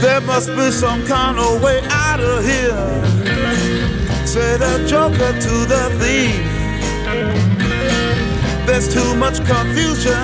[0.00, 3.11] There must be some kind of way out of here.
[4.32, 6.40] Said the joker to the thief.
[8.64, 10.14] There's too much confusion.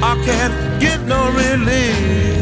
[0.00, 2.38] I can't get no relief.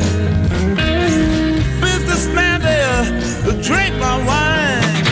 [1.80, 5.04] Businessman there drink my wine.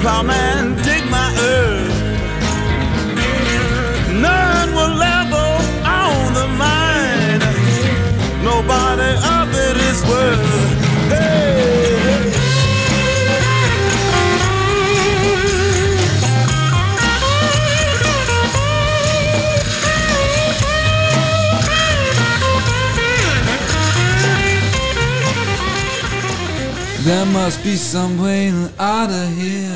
[0.00, 1.81] Plowman dig my earth.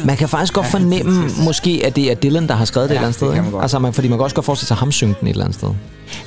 [0.05, 2.96] Man kan faktisk godt fornemme, måske, at det er Dylan, der har skrevet det et
[2.96, 3.53] eller andet sted.
[3.53, 3.62] man.
[3.62, 5.59] Altså, man, fordi man kan også godt forestille sig ham synge den et eller andet
[5.59, 5.68] sted.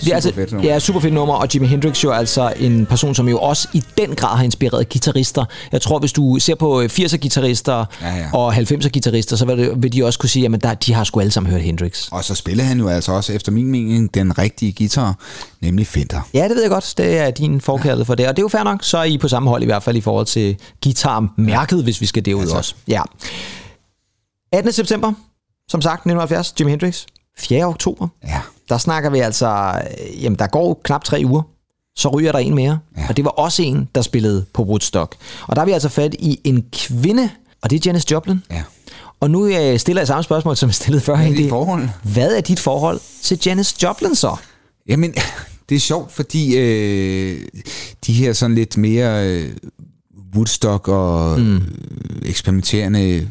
[0.02, 0.70] Det er altså, fedt nummer.
[0.70, 3.68] ja, super fedt nummer, og Jimi Hendrix jo er altså en person, som jo også
[3.74, 5.46] i den grad har inspireret guitarister.
[5.72, 8.26] Jeg tror, hvis du ser på 80'er guitarister Ja, ja.
[8.34, 11.04] og 90'er guitarister, så vil, det, vil de også kunne sige, at der, de har
[11.04, 12.08] sgu alle sammen hørt Hendrix.
[12.12, 15.16] Og så spiller han jo altså også, efter min mening, den rigtige guitar,
[15.62, 16.22] nemlig Fender.
[16.34, 16.94] Ja, det ved jeg godt.
[16.98, 18.28] Det er din forkærlighed for det.
[18.28, 19.98] Og det er jo fair nok, så er I på samme hold i hvert fald
[19.98, 20.56] i forhold til
[21.04, 22.58] guitarmærket, hvis vi skal derud Altså.
[22.58, 22.76] også.
[22.88, 23.02] Ja.
[24.52, 24.72] 18.
[24.74, 25.14] september,
[25.70, 27.06] som sagt, 1970, Jimi Hendrix.
[27.38, 27.66] 4.
[27.66, 28.42] oktober, Ja.
[28.70, 31.42] der snakker vi altså, øh, jamen der går knap tre uger,
[31.96, 32.80] så ryger der en mere.
[32.98, 33.06] Ja.
[33.10, 35.16] Og det var også en, der spillede på Woodstock.
[35.48, 37.30] Og der er vi altså fat i en kvinde,
[37.62, 38.44] og det er Janis Joplin.
[38.52, 38.64] Ja.
[39.20, 41.16] Og nu øh, stiller jeg samme spørgsmål, som jeg stillede før.
[41.16, 41.90] Hvad er dit forhold?
[42.04, 44.36] Hvad er dit forhold til Janis Joplin så?
[44.88, 45.14] Jamen,
[45.70, 47.48] det er sjovt, fordi øh,
[48.06, 49.54] de her sådan lidt mere øh,
[50.36, 51.62] Woodstock og mm.
[52.26, 53.28] eksperimenterende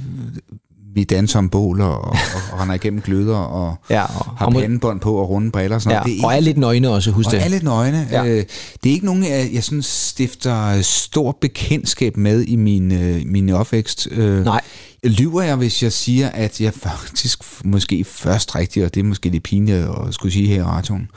[0.95, 2.17] vi danser om bål og, og,
[2.53, 5.75] og render igennem gløder og, Ja, og- og har og pandebånd på og runde briller
[5.77, 6.17] og sådan Ja, noget.
[6.17, 7.45] Det er og er lidt nøgne også, husk og det.
[7.45, 8.09] er lidt nøgne.
[8.11, 8.25] Ja.
[8.27, 8.45] Øh,
[8.85, 13.49] det er ikke nogen, jeg, jeg sådan stifter stor bekendtskab med i min, øh, min
[13.51, 14.09] opvækst.
[14.11, 14.61] Øh, Nej.
[15.05, 19.29] Lyver jeg, hvis jeg siger, at jeg faktisk måske først rigtigt, og det er måske
[19.29, 21.09] lidt pinligt at skulle sige her i radioen,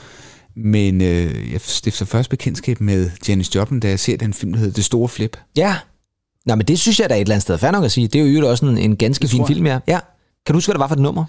[0.56, 4.60] men øh, jeg stifter først bekendtskab med Janis Joplin, da jeg ser den film, der
[4.60, 5.38] hedder Det Store Flip.
[5.58, 5.76] Ja.
[6.46, 8.08] Nå, men det synes jeg da er et eller andet sted fair nok at sige.
[8.08, 9.80] Det er jo også en, en ganske Det fin film, ja.
[9.88, 10.00] ja.
[10.46, 11.26] Kan du huske, hvad det var for et nummer?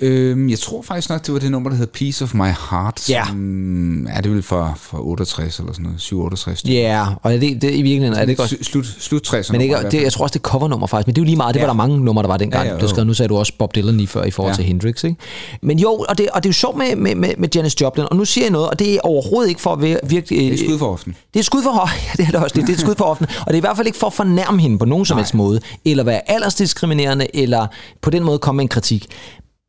[0.00, 3.10] Øhm, jeg tror faktisk nok, det var det nummer, der hedder Piece of My Heart.
[3.10, 3.24] Ja.
[3.26, 6.64] Som, er det vel fra, fra 68 eller sådan noget, 768?
[6.64, 8.48] Ja, yeah, og det, det, i virkeligheden er det godt.
[8.48, 9.52] Slut, slut, slut 60'erne.
[9.52, 11.36] Men ikke, det, jeg tror også, det er covernummer faktisk, men det er jo lige
[11.36, 11.64] meget, det ja.
[11.64, 11.66] Ja.
[11.66, 12.62] var der mange numre, der var dengang.
[12.62, 14.30] Ja, Ja, ja, ja, du skrev, nu sagde du også Bob Dylan lige før i
[14.30, 14.52] forhold ja.
[14.52, 14.56] Ja.
[14.56, 15.16] til Hendrix, ikke?
[15.62, 18.06] Men jo, og det, og det er jo sjovt med, med, med, med Janis Joplin,
[18.10, 20.38] og nu siger jeg noget, og det er overhovedet ikke for at være virkelig...
[20.38, 21.16] Det er skud for often.
[21.34, 21.72] Det er skud for
[22.06, 22.54] ja, det er det også.
[22.54, 23.26] Det, det er skud for often.
[23.40, 25.34] Og det er i hvert fald ikke for at fornærme hende på nogen som helst
[25.34, 27.66] måde, eller være aldersdiskriminerende, eller
[28.00, 29.06] på den måde komme med en kritik.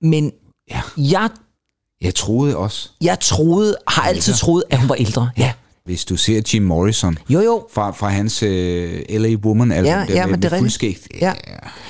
[0.04, 0.32] Men
[0.70, 0.82] Ja.
[0.98, 1.30] jeg,
[2.02, 5.30] Jeg troede også, jeg troede, har altid troet, at hun var ældre.
[5.38, 5.54] Ja.
[5.86, 7.68] Hvis du ser Jim Morrison Jo, jo.
[7.74, 8.50] fra, fra hans uh,
[9.22, 11.08] LA Woman album, Ja, der ja, med, men det er fuldskægt.
[11.22, 11.34] Ja.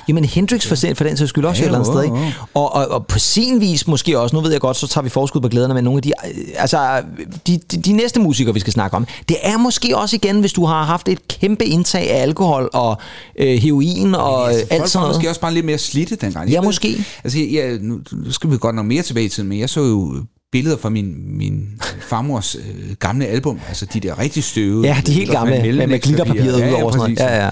[0.08, 2.26] Jamen Hendrix for, for den sags skyld også Ja, ja, et eller andet jo, sted,
[2.26, 2.36] ikke?
[2.54, 5.10] Og, og, og på sin vis måske også, nu ved jeg godt, så tager vi
[5.10, 7.02] forskud på glæderne, men nogle af de, øh, altså,
[7.48, 10.54] de, de, de næste musikere, vi skal snakke om, det er måske også igen, hvis
[10.54, 12.98] du har haft et kæmpe indtag af alkohol og
[13.40, 15.16] øh, heroin og altså, øh, alt sådan noget.
[15.16, 16.48] måske også bare lidt mere slidte dengang.
[16.50, 17.06] Ja, Jeg ved- måske.
[17.24, 19.80] Altså, jeg, nu, nu skal vi godt nok mere tilbage i tiden, men jeg så
[19.82, 21.66] jo billeder fra min, min
[22.14, 24.88] farmors øh, gamle album, altså de der rigtig støvede.
[24.88, 27.20] Ja, de helt gamle, med, med glitterpapiret ja, ud over sådan præcis.
[27.20, 27.32] noget.
[27.32, 27.50] Ja, ja.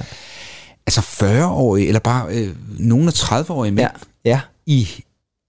[0.87, 3.87] Altså 40-årige, eller bare øh, nogle af 30-årige mænd,
[4.25, 4.39] Ja, ja.
[4.65, 4.87] i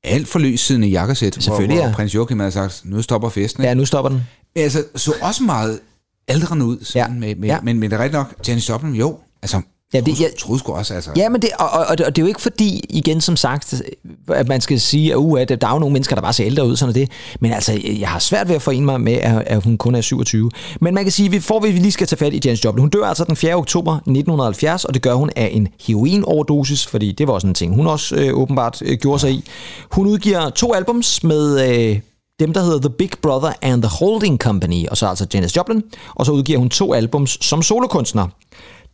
[0.04, 1.94] alt for løssiddende jakkesæt, Selvfølgelig, hvor, hvor ja.
[1.94, 3.64] prins Joachim havde sagt, nu stopper festen.
[3.64, 4.20] ja, nu stopper den.
[4.56, 5.80] Altså, så også meget
[6.28, 7.58] ældre ud, sådan Ja, med, med, ja.
[7.62, 9.60] men, men det er rigtigt nok, Janis Joplin, jo, altså,
[9.94, 12.16] Ja, det- jeg- troede sgu også, altså, Ja, men det, og, og, og det og
[12.16, 13.82] det er jo ikke fordi, igen som sagt,
[14.28, 16.46] at man skal sige, at, uh, at der er jo nogle mennesker, der bare ser
[16.46, 17.08] ældre ud, sådan det.
[17.40, 20.00] Men altså, jeg har svært ved at forene mig med, at, at hun kun er
[20.00, 20.50] 27.
[20.80, 22.90] Men man kan sige, at for vi lige skal tage fat i Janis Joplin, hun
[22.90, 23.54] dør altså den 4.
[23.54, 27.74] oktober 1970, og det gør hun af en heroin-overdosis, fordi det var også en ting,
[27.74, 29.44] hun også øh, åbenbart øh, gjorde sig i.
[29.90, 31.68] Hun udgiver to albums med...
[31.90, 32.00] Øh,
[32.40, 35.82] dem, der hedder The Big Brother and The Holding Company, og så altså Janis Joplin,
[36.14, 38.26] og så udgiver hun to albums som solokunstner.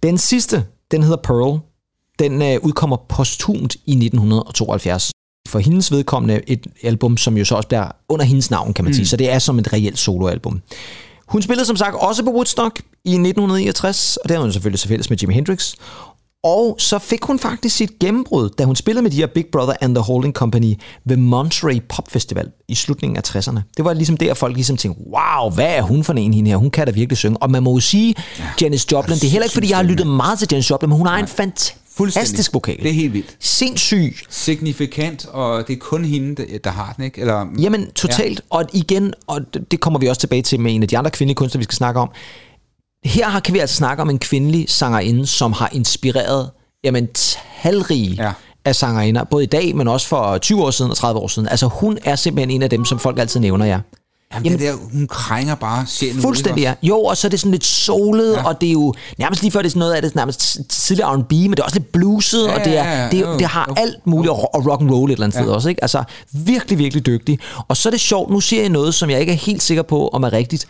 [0.03, 1.61] Den sidste, den hedder Pearl.
[2.19, 5.11] Den øh, udkommer posthumt i 1972.
[5.49, 8.95] For hendes vedkommende et album, som jo så også bliver under hendes navn, kan man
[8.95, 9.07] sige.
[9.07, 10.63] Så det er som et reelt soloalbum.
[11.29, 14.89] Hun spillede som sagt også på Woodstock i 1969, og det har hun selvfølgelig så
[14.89, 15.75] fælles med Jimi Hendrix.
[16.45, 19.75] Og så fik hun faktisk sit gennembrud, da hun spillede med de her Big Brother
[19.81, 20.75] and the Holding Company
[21.05, 23.61] ved Monterey Pop Festival i slutningen af 60'erne.
[23.77, 26.57] Det var ligesom der, folk ligesom tænkte, wow, hvad er hun for en hende her?
[26.57, 27.37] Hun kan da virkelig synge.
[27.37, 28.45] Og man må jo sige, ja.
[28.61, 30.97] Janis Joplin, det er heller ikke, fordi jeg har lyttet meget til Janis Joplin, men
[30.99, 32.77] hun har en fantastisk vokal.
[32.77, 33.37] Det er helt vildt.
[33.41, 34.17] Sindssyg.
[34.31, 37.21] Signifikant, og det er kun hende, der, der har den, ikke?
[37.21, 38.41] Eller, Jamen, totalt.
[38.53, 38.57] Ja.
[38.57, 41.37] Og igen, og det kommer vi også tilbage til med en af de andre kvindelige
[41.37, 42.11] kunstnere, vi skal snakke om.
[43.05, 46.51] Her har- kan vi altså snakke om en kvindelig sangerinde, som har inspireret
[46.85, 47.09] jamen,
[47.63, 48.33] talrige ja.
[48.65, 51.49] Af sangerinder, både i dag, men også for 20 år siden og 30 år siden.
[51.49, 53.79] Altså, hun er simpelthen en af dem, som folk altid nævner, ja.
[54.35, 56.75] Jamen, Jamen, det der, hun krænger bare sjælen Fuldstændig, ja.
[56.83, 58.47] Jo, og så er det sådan lidt solet, ja.
[58.47, 61.17] og det er jo nærmest lige før, det er sådan noget af det nærmest tidligere
[61.17, 63.39] R&B, men det er også lidt bluset, Ja, og det, er, ja, ja, det, jo,
[63.39, 63.75] det har jo.
[63.77, 65.43] alt muligt, og og rock and roll et eller andet ja.
[65.43, 65.85] sted også, ikke?
[65.85, 67.39] Altså, virkelig, virkelig dygtig.
[67.69, 69.83] Og så er det sjovt, nu siger jeg noget, som jeg ikke er helt sikker
[69.83, 70.67] på, om er rigtigt,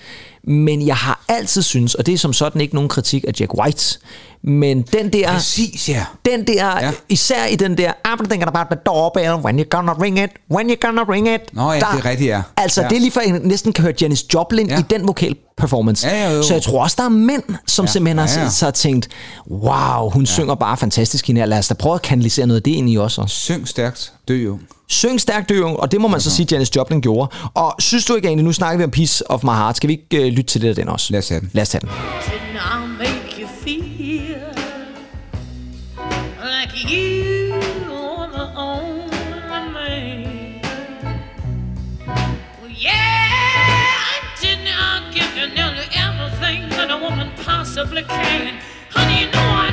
[0.48, 3.54] men jeg har altid synes, og det er som sådan ikke nogen kritik af Jack
[3.54, 3.98] White,
[4.42, 5.28] men den der...
[5.32, 6.04] Præcis, ja.
[6.24, 6.92] Den der, ja.
[7.08, 10.70] Især i den der, I'm thinking about the doorbell, when you gonna ring it, when
[10.70, 11.40] you gonna ring it.
[11.52, 12.42] Nå ja, det er rigtigt, ja.
[12.56, 12.88] Altså, Ja.
[12.88, 14.78] det er lige før, jeg næsten kan høre Janis Joplin ja.
[14.78, 16.08] I den vokal performance.
[16.08, 16.42] Ja, ja, jo.
[16.42, 17.90] Så jeg tror også, der er mænd, som ja.
[17.90, 18.50] Simpelthen har, ja, ja.
[18.66, 19.08] har tænkt,
[19.50, 20.26] wow, hun ja.
[20.26, 21.46] synger bare fantastisk hende her.
[21.46, 23.36] Lad os da prøve at kanalisere noget af det ind i os også.
[23.36, 24.58] Syng stærkt, dø jo.
[24.90, 27.30] Syng stærkt dø, og det må man så sige, Janis Joplin gjorde.
[27.54, 29.92] Og synes du ikke egentlig, nu snakker vi om Piece of My Heart, skal vi
[29.92, 31.12] ikke uh, lytte til det af den også?
[31.12, 31.50] Lad os have den.
[31.52, 31.88] Lad os tage den.
[36.40, 37.52] I'll like you
[37.92, 40.60] are the only man.
[42.60, 48.60] Well, yeah, didn't I give you nearly everything that a woman possibly can?
[48.90, 49.67] Honey, you know I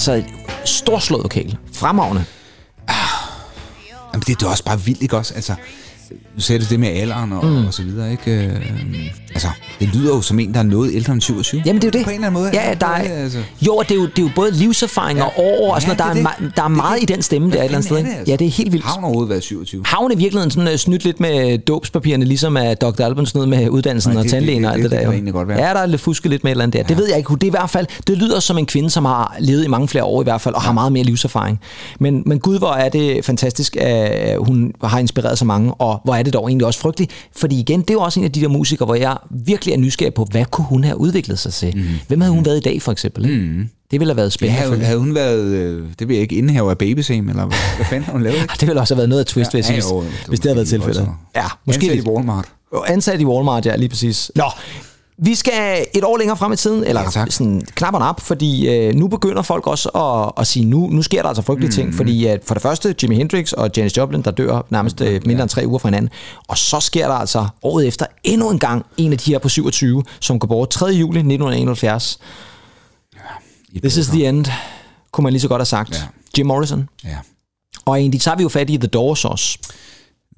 [0.00, 0.26] altså et
[0.64, 1.56] storslået lokal.
[1.72, 2.24] Fremragende.
[4.12, 5.34] Jamen, det, er også bare vildt, ikke også?
[5.34, 5.54] Altså,
[6.34, 7.66] nu sagde du det med alderen og, mm.
[7.66, 8.46] og så videre, ikke?
[8.46, 9.48] Øh, altså,
[9.80, 11.62] det lyder jo som en, der er noget ældre end 27.
[11.66, 12.04] Jamen det er jo det.
[12.04, 12.50] På en eller anden måde.
[12.54, 13.38] Ja, ja, der er, altså.
[13.66, 16.24] Jo, det er jo, det er jo både livserfaring og år og sådan Ja, noget.
[16.24, 16.56] Der, er, det.
[16.56, 17.10] der er meget det.
[17.10, 17.96] i den stemme der et eller andet sted.
[17.96, 18.24] det, altså?
[18.32, 18.84] Ja, det er helt vildt.
[18.84, 19.82] Har hun overhovedet været 27?
[19.86, 23.00] Havn er virkelig sådan uh, snydt lidt med dåbspapirerne, ligesom at Dr.
[23.04, 25.10] Alban snød med uddannelsen Nej, og tandlægen og alt det- det, der.
[25.10, 25.66] det kan godt være.
[25.68, 26.86] Ja, der er lidt fusket lidt med et eller andet der.
[26.86, 27.34] Det ved jeg ikke.
[27.34, 29.88] Det er i hvert fald, det lyder som en kvinde, som har levet i mange
[29.88, 31.60] flere år i hvert fald, og har meget mere livserfaring.
[32.00, 36.14] Men, men gud, hvor er det fantastisk, at hun har inspireret så mange, og hvor
[36.14, 37.12] er det dog egentlig også frygteligt.
[37.36, 39.76] Fordi igen, det er jo også en af de der musikere, hvor jeg virkelig er
[39.78, 41.76] nysgerrig på, hvad kunne hun have udviklet sig til?
[41.76, 41.82] Mm.
[42.08, 43.24] Hvem havde hun været i dag, for eksempel?
[43.24, 43.36] Ikke?
[43.42, 43.68] Mm.
[43.90, 44.62] Det ville have været Ja, spændende.
[44.62, 47.56] at havde, havde hun været, øh, det ved jeg ikke, indehaver af babysam, eller hvad,
[47.76, 48.36] hvad fanden har hun lavet?
[48.36, 48.54] Ikke?
[48.60, 50.40] Det ville også have været noget af twist, ja, jeg Ja, jo, hvis, det hvis
[50.40, 51.08] det havde været tilfældet.
[51.36, 52.06] Ja, måske Ansat lidt.
[52.06, 52.44] i Walmart.
[52.86, 54.32] Ansat i Walmart, ja, lige præcis.
[54.34, 54.44] Nå,
[55.22, 57.32] vi skal et år længere frem i tiden, eller Ja, ja, tak.
[57.32, 61.02] sådan knap og nap, fordi øh, nu begynder folk også at, at sige, nu, nu
[61.02, 61.74] sker der altså frygtelige Mhm.
[61.74, 65.20] ting, fordi at for det første, Jimi Hendrix og Janis Joplin, der dør nærmest øh,
[65.26, 66.10] mindre end tre uger fra hinanden,
[66.48, 69.48] og så sker der altså året efter endnu en gang en af de her på
[69.48, 70.86] 27, som går bort 3.
[70.86, 72.18] juli 1971.
[73.72, 74.46] I This is the end,
[75.12, 75.90] kunne man lige så godt have sagt.
[75.92, 76.02] Ja.
[76.38, 76.88] Jim Morrison.
[77.04, 77.16] Ja.
[77.84, 79.58] Og egentlig tager vi jo fat i The Doors også.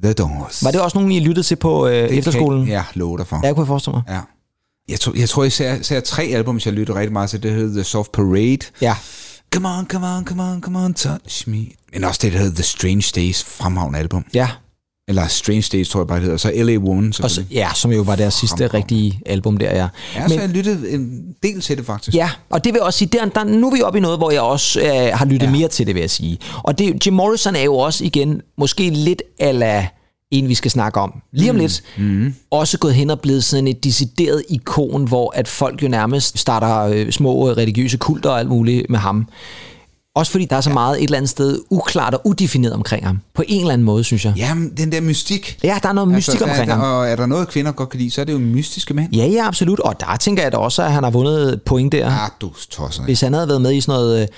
[0.02, 0.64] The Doors.
[0.64, 2.64] Var det også nogen, I lyttede til på øh, Det efterskolen?
[2.64, 3.40] Kan, ja, lover dig for.
[3.46, 4.14] Ja, kunne jeg forestille mig.
[4.14, 4.20] Ja.
[4.88, 7.42] Jeg tror, jeg tror især, især tre album, jeg lytter rigtig meget til.
[7.42, 8.58] Det hedder The Soft Parade.
[8.80, 8.96] Ja.
[9.54, 11.66] Come on, come on, come on, come on, touch me.
[11.92, 14.24] Men også det, der hedder The Strange Days, fremragende album.
[14.34, 14.48] Ja,
[15.08, 16.38] Eller Strange Days, tror jeg bare, det hedder.
[16.38, 16.76] Så L.A.
[16.76, 19.88] Woman, og så, ja, som jo var deres sidste rigtige album der, ja.
[20.14, 22.16] Ja, så har jeg lyttet en del til det, faktisk.
[22.16, 24.18] Ja, og det vil jeg også sige, der, der, nu er vi oppe i noget,
[24.18, 25.52] hvor jeg også øh, har lyttet ja.
[25.52, 26.38] mere til det, vil jeg sige.
[26.62, 29.88] Og det, Jim Morrison er jo også igen, måske lidt ala
[30.32, 31.60] en, vi skal snakke om lige om mm.
[31.60, 32.34] lidt, mm.
[32.50, 36.78] også gået hen og blevet sådan et decideret ikon, hvor at folk jo nærmest starter
[36.78, 39.26] øh, små øh, religiøse kulter og alt muligt med ham.
[40.14, 40.74] Også fordi der er så ja.
[40.74, 43.20] meget et eller andet sted uklart og udefineret omkring ham.
[43.34, 44.34] På en eller anden måde, synes jeg.
[44.36, 45.58] Jamen, den der mystik.
[45.64, 46.84] Ja, der er noget mystik altså, omkring der, ham.
[46.84, 49.14] Og er der noget, kvinder godt kan lide, så er det jo mystiske mænd.
[49.14, 49.80] Ja, ja, absolut.
[49.80, 52.06] Og der tænker jeg da også, at han har vundet point der.
[52.06, 53.02] Ah, du tosser.
[53.02, 54.28] Hvis han havde været med i sådan noget, øh,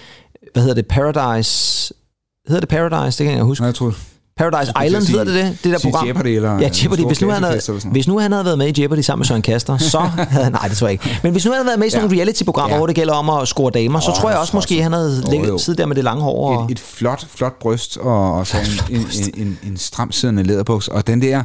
[0.52, 1.94] hvad hedder det, Paradise...
[2.48, 3.18] Hedder det Paradise?
[3.18, 3.62] Det kan jeg huske.
[3.62, 3.94] Nå, jeg tror,
[4.36, 5.58] Paradise Island hedder det det?
[5.64, 6.06] Det der program.
[6.06, 7.00] Jeopardy eller ja, Jeopardy.
[7.00, 9.42] Hvis nu, han havde, hvis nu han havde været med i Jeopardy sammen med Søren
[9.42, 9.98] Kaster, så
[10.30, 10.50] havde.
[10.50, 11.20] Nej, det tror jeg ikke.
[11.22, 12.08] Men hvis nu han havde været med i sådan Ja.
[12.08, 12.78] nogle reality-programmer, Ja.
[12.78, 15.22] hvor det gælder om at score damer, så tror jeg også så- måske, han havde
[15.26, 16.58] Jo, ligget, siddet der med det lange hår.
[16.58, 18.56] Og, et, et flot, flot bryst, og, og så
[18.90, 21.42] en, en, en, en, en stram siddende læderbuks, og den der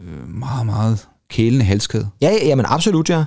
[0.00, 0.98] øh, meget, meget
[1.30, 2.06] kælende halskæde.
[2.22, 3.24] Ja, ja, jamen absolut, ja.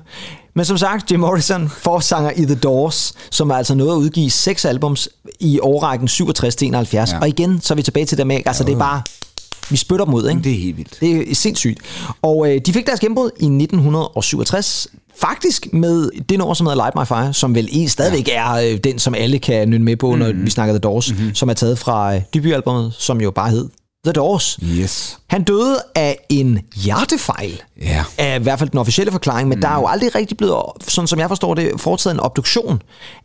[0.56, 4.30] Men som sagt, Jim Morrison, forsanger i The Doors, som er altså nået at udgive
[4.30, 7.10] seks albums i årrækken 67 til 71.
[7.10, 7.16] Ja.
[7.16, 7.22] Ja.
[7.22, 9.02] Og igen, så er vi tilbage til det med, altså det er bare,
[9.70, 10.42] vi spytter dem ud, ikke?
[10.42, 10.98] Det er helt vildt.
[11.00, 11.80] Det er sindssygt.
[12.22, 14.88] Og øh, de fik deres gennembrud i 1967.
[15.16, 18.60] Faktisk med det nummer, som hedder Light My Fire, som vel i stadigvæk ja.
[18.60, 20.36] er øh, den, som alle kan nynne med på, mm-hmm.
[20.36, 21.36] når vi snakker The Doors, mm-hmm.
[21.36, 23.70] som er taget fra øh, debutalbummet, som jo bare hed
[24.06, 24.60] The Doors.
[24.64, 25.20] Yes.
[25.28, 27.62] Han døde af en hjertefejl.
[27.82, 28.04] Ja.
[28.18, 29.62] Af i hvert fald den officielle forklaring, men mm.
[29.62, 32.82] der er jo aldrig rigtig blevet, sådan som jeg forstår det, foretaget en obduktion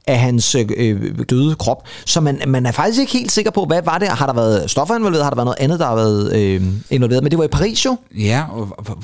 [0.06, 1.82] af hans øh, døde krop.
[2.04, 4.08] Så man, man er faktisk ikke helt sikker på, hvad var det?
[4.08, 5.24] Har der været stoffer involveret?
[5.24, 7.22] Har der været noget andet, der har været øh, involveret?
[7.22, 7.96] Men det var i Paris jo.
[8.16, 8.96] Ja, og, og,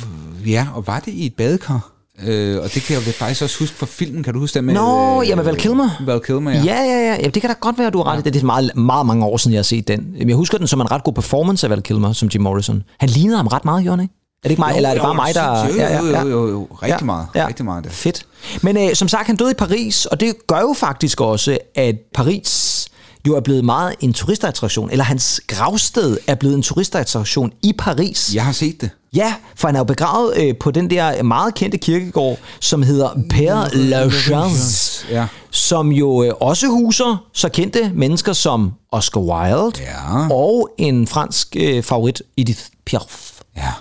[0.46, 1.93] ja, og var det i et badekar?
[2.22, 4.22] Øh, og det kan jeg jo faktisk også huske fra filmen.
[4.22, 4.74] Kan du huske det med...
[4.74, 5.90] Nå, ja, med Val Kilmer.
[6.06, 6.62] Val Kilmer, ja.
[6.64, 7.16] Ja, ja, ja.
[7.22, 8.34] ja det kan da godt være, du har ret i det.
[8.34, 10.14] Det er meget, meget mange år siden, jeg har set den.
[10.26, 12.82] Jeg husker den som en ret god performance af Val Kilmer, som Jim Morrison.
[12.98, 14.14] Han lignede ham ret meget, han ikke?
[14.44, 15.66] Er det ikke mig, Jo, eller er det jo, bare mig, der...
[15.66, 16.68] Jo, jo, jo, jo, jo, jo.
[16.82, 17.26] Rigtig meget.
[17.34, 17.92] Rigtig meget det.
[17.92, 18.26] Fedt.
[18.62, 21.94] Men øh, som sagt, han døde i Paris, og det gør jo faktisk også, at
[22.14, 22.86] Paris
[23.26, 28.34] jo er blevet meget en turistattraktion, eller hans gravsted er blevet en turistattraktion i Paris.
[28.34, 28.90] Jeg har set det.
[29.14, 33.08] Ja, for han er jo begravet øh, på den der meget kendte kirkegård, som hedder
[33.32, 35.26] Père Lachaise, Ja.
[35.50, 40.28] som jo øh, også huser så kendte mennesker som Oscar Wilde Ja.
[40.30, 43.40] og en fransk øh, favorit, Edith Piaf.
[43.56, 43.72] Ja.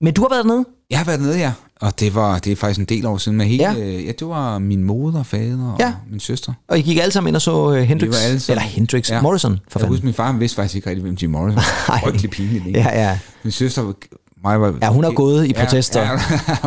[0.00, 0.64] Men du har været dernede?
[0.90, 1.52] Jeg har været nede, ja.
[1.80, 3.38] Og det var det er faktisk en del år siden.
[3.38, 3.72] Men hele, Ja.
[3.72, 3.84] ja.
[4.00, 5.92] ja, det var min moder, fader og Ja.
[6.10, 6.52] min søster.
[6.68, 8.70] Og I gik alle sammen ind og så øh, Hendrix, Vi var alle sammen- eller
[8.70, 9.22] Hendrix, ja.
[9.22, 9.88] Morrison, for Jeg fanden.
[9.88, 11.56] husker, min far vidste faktisk ikke rigtig, hvem Jim Morrison
[11.88, 11.98] var.
[12.04, 12.80] Frygtelig pinligt, ikke?
[12.80, 13.18] Ja, ja.
[13.42, 13.94] Min søster, var-
[14.44, 14.74] mig var...
[14.82, 16.18] Ja, hun har gået i protester.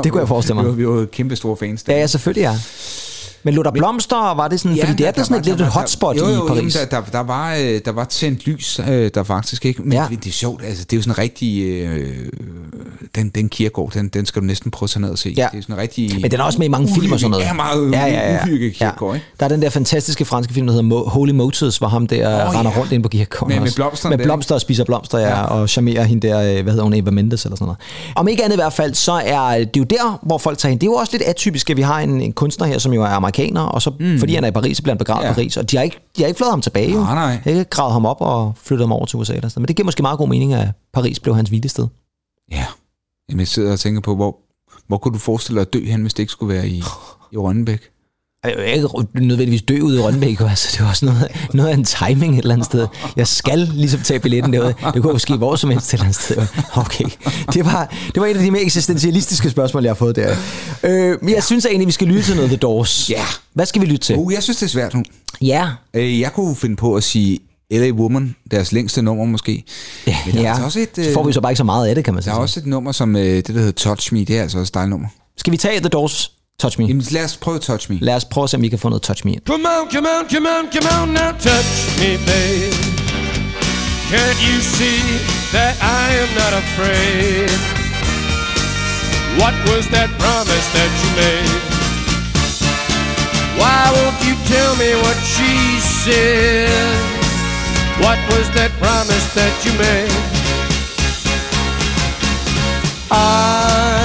[0.03, 0.77] Det kunne jeg forestille mig.
[0.77, 1.83] Vi var, vi var kæmpe store fans.
[1.83, 1.93] der.
[1.93, 2.55] Ja, ja, selvfølgelig ja.
[3.45, 5.51] Men lå der blomster, og var det sådan, fordi det er der- sådan et der
[5.51, 6.75] lidt var- et hotspot jo, jo, i Paris.
[6.75, 9.81] Jamen, der, der, der, var, øh, der var tændt lys, øh, der faktisk ikke.
[9.81, 10.01] Men Ja.
[10.03, 10.07] ja.
[10.15, 11.63] det er sjovt, altså det er jo sådan rigtig...
[11.65, 12.25] Øh,
[13.15, 15.33] den, den kirkegård, den, den skal du næsten prøve at tage ned og se.
[15.37, 15.47] Ja.
[15.51, 16.21] Det er sådan en rigtig...
[16.21, 17.45] Men den er også med i mange film og sådan noget.
[17.45, 18.43] Ja, meget ja, ja, ja.
[18.43, 19.27] uhygge kirkegård, ikke?
[19.39, 22.53] Der er den der fantastiske franske film, der hedder Holy Motors, hvor ham der oh,
[22.55, 22.79] render ja.
[22.79, 23.47] rundt ind på kirkegården.
[23.53, 23.75] Med- med også.
[23.75, 25.41] blomsterne Med der, blomster og spiser blomster, ja, Ja.
[25.43, 27.77] og charmerer hende der, øh, hvad hedder hun, Eva Mendes eller sådan noget.
[28.15, 30.77] Om ikke andet i hvert fald, så er det jo der, hvor folk tager hen.
[30.79, 33.03] Det er jo også lidt atypisk, at vi har en, en kunstner her, som jo
[33.03, 34.19] er amerikaner, og så mm.
[34.19, 35.31] fordi han er i Paris, så bliver han begravet ja.
[35.31, 35.57] I Paris.
[35.57, 36.93] Og de har ikke, de har ikke flået ham tilbage.
[36.93, 37.31] Nej, nej.
[37.31, 39.33] De har ikke gravet ham op og flyttet ham over til USA.
[39.33, 39.61] Eller sådan.
[39.61, 41.87] Men det giver måske meget god mening, at Paris blev hans hvilested.
[42.51, 42.65] Ja.
[43.29, 44.37] Jamen, jeg sidder og tænker på, hvor,
[44.87, 46.83] hvor kunne du forestille dig at dø hen, hvis det ikke skulle være i,
[47.31, 47.89] i Rønnebæk?
[48.45, 51.73] Jeg er ikke nødvendigvis dø ud i Rønbæk, altså, det er også noget, noget af
[51.73, 52.87] en timing et eller andet sted.
[53.15, 54.73] Jeg skal ligesom tage billetten derude.
[54.93, 56.47] Det kunne jo ske hvor som helst et eller andet sted.
[56.75, 57.05] Okay,
[57.53, 60.35] det var, det var et af de mere eksistentialistiske spørgsmål, jeg har fået der.
[60.83, 63.09] Øh, men jeg synes egentlig, vi skal lytte til noget The Doors.
[63.09, 63.23] Ja.
[63.53, 64.15] Hvad skal vi lytte til?
[64.15, 65.03] Uh, jeg synes, det er svært nu.
[65.41, 67.39] Ja, Øh, Jeg kunne finde på at sige
[67.71, 69.63] LA Woman, deres længste nummer måske.
[70.07, 70.49] ja, Men der er ja.
[70.49, 72.13] altså også et, så får vi øh, så bare ikke så meget af det, kan
[72.13, 72.33] man Der sige.
[72.33, 74.19] er også et nummer, som øh, det, der hedder Touch Me.
[74.25, 75.07] Det er altså også et nummer.
[75.37, 76.85] Skal vi tage The Doors Touch Me?
[76.85, 77.97] Jamen, lad os prøve Touch Me.
[78.01, 79.41] Lad os prøve at se, om vi kan få noget Touch Me ind.
[79.45, 82.73] Come on, come on, come on, come on now, touch me, babe.
[84.11, 85.01] Can't you see
[85.55, 87.49] that I am not afraid?
[89.41, 91.61] What was that promise that you made?
[93.59, 95.53] Why won't you tell me what she
[96.03, 96.95] said?
[98.03, 100.13] What was that promise that you made?
[103.11, 104.04] I'm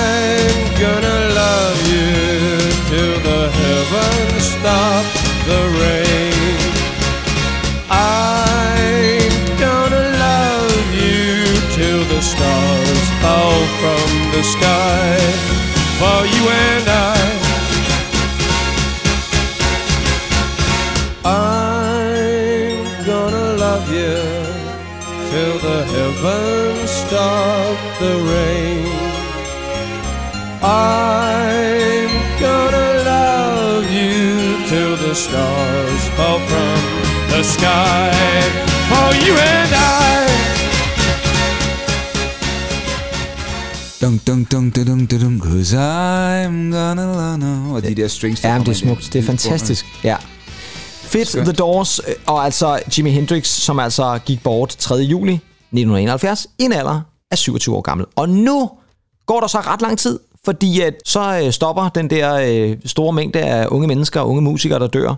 [13.81, 15.17] from the sky
[16.01, 17.17] for you and I.
[21.25, 24.19] I'm gonna love you
[25.31, 28.93] till the heavens stop the rain.
[30.63, 36.81] I'm gonna love you till the stars fall from
[37.33, 38.60] the sky
[44.01, 48.41] Dun, dun, dun, dun, dun, dun, dun, cause I'm gonna love Og de der strings,
[48.41, 49.13] der Ja, det er smukt.
[49.13, 49.87] Det er fantastisk.
[50.05, 50.17] Ja.
[50.85, 51.45] Fedt, Skønt.
[51.45, 54.95] The Doors, øh, og altså Jimi Hendrix, som altså gik bort 3.
[54.95, 58.07] juli 1971 i en alder af 27 år gammel.
[58.17, 58.71] Og nu
[59.27, 63.13] går der så ret lang tid, fordi at så øh, stopper den der øh, store
[63.13, 65.15] mængde af unge mennesker og unge musikere, der dør.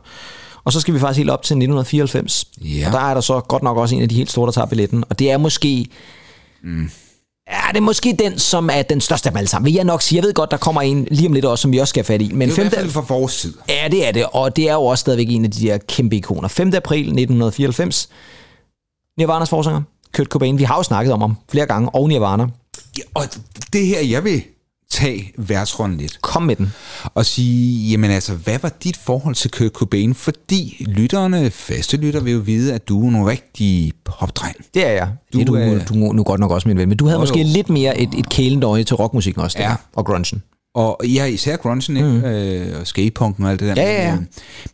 [0.65, 2.45] Og så skal vi faktisk helt op til 1994.
[2.61, 2.87] Ja.
[2.87, 4.67] Og der er der så godt nok også en af de helt store, der tager
[4.67, 5.05] billetten.
[5.11, 5.87] Og det er måske...
[7.51, 9.67] Ja, det er måske den, som er den største af dem alle sammen.
[9.67, 10.17] Vil jeg nok sige.
[10.17, 12.15] Jeg ved godt, der kommer en lige om lidt også, som vi også skal have
[12.15, 12.33] fat i.
[12.33, 13.55] Men Det er jo i hvert fald fra vores tid.
[13.69, 16.17] Ja, det er det, og det er jo også stadigvæk en af de der kæmpe
[16.17, 16.49] ikoner.
[16.49, 16.75] 5.
[16.75, 18.09] april 1994.
[19.19, 19.83] Nirvanas forsanger,
[20.17, 20.59] Kurt Cobain.
[20.59, 22.47] Vi har jo snakket om ham flere gange, og Nirvana.
[22.99, 23.25] Ja, og
[23.73, 24.43] det her, jeg vil
[24.93, 26.73] tage værtsrollen lidt Kom med den.
[27.15, 30.15] og sige, jamen altså, hvad var dit forhold til Kurt Cobain?
[30.15, 34.57] Fordi lytterne, faste lytter, vil jo vide, at du er en rigtig popdreng.
[34.75, 35.09] Det er jeg.
[35.33, 36.99] Du Du, det er du, er- du, nu, nu godt nok også min ven, men
[36.99, 37.47] du havde Jo, måske jo.
[37.53, 39.75] lidt mere et, et kælende øje til rockmusikken også, der, Ja.
[39.97, 40.43] og grungen.
[40.75, 42.09] Og ja, især grungen, ikke?
[42.09, 42.25] Mm.
[42.25, 43.83] Øh, og skatepunken og alt det der.
[43.83, 44.15] Ja, ja, ja.
[44.15, 44.27] Men, øh,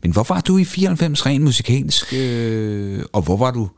[0.03, 2.15] Men hvor var du i 94 rent musikalsk?
[2.17, 3.69] Øh, og hvor var du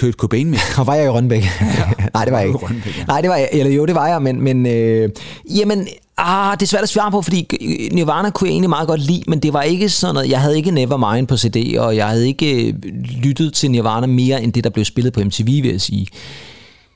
[0.00, 0.58] Kurt Cobain med?
[0.78, 1.44] Og var jeg i Rønbæk?
[2.14, 2.58] Nej, det var jeg ikke.
[2.62, 3.04] i Rønnebæk, ja.
[3.04, 3.48] Nej, det var jeg.
[3.52, 5.08] Eller jo, det var jeg, men, men øh,
[5.56, 7.48] jamen, ah, det er svært at svare på, fordi
[7.92, 10.56] Nirvana kunne jeg egentlig meget godt lide, men det var ikke sådan noget, jeg havde
[10.56, 12.74] ikke Nevermind på CD, og jeg havde ikke øh,
[13.22, 16.06] lyttet til Nirvana mere end det, der blev spillet på MTV, vil jeg sige.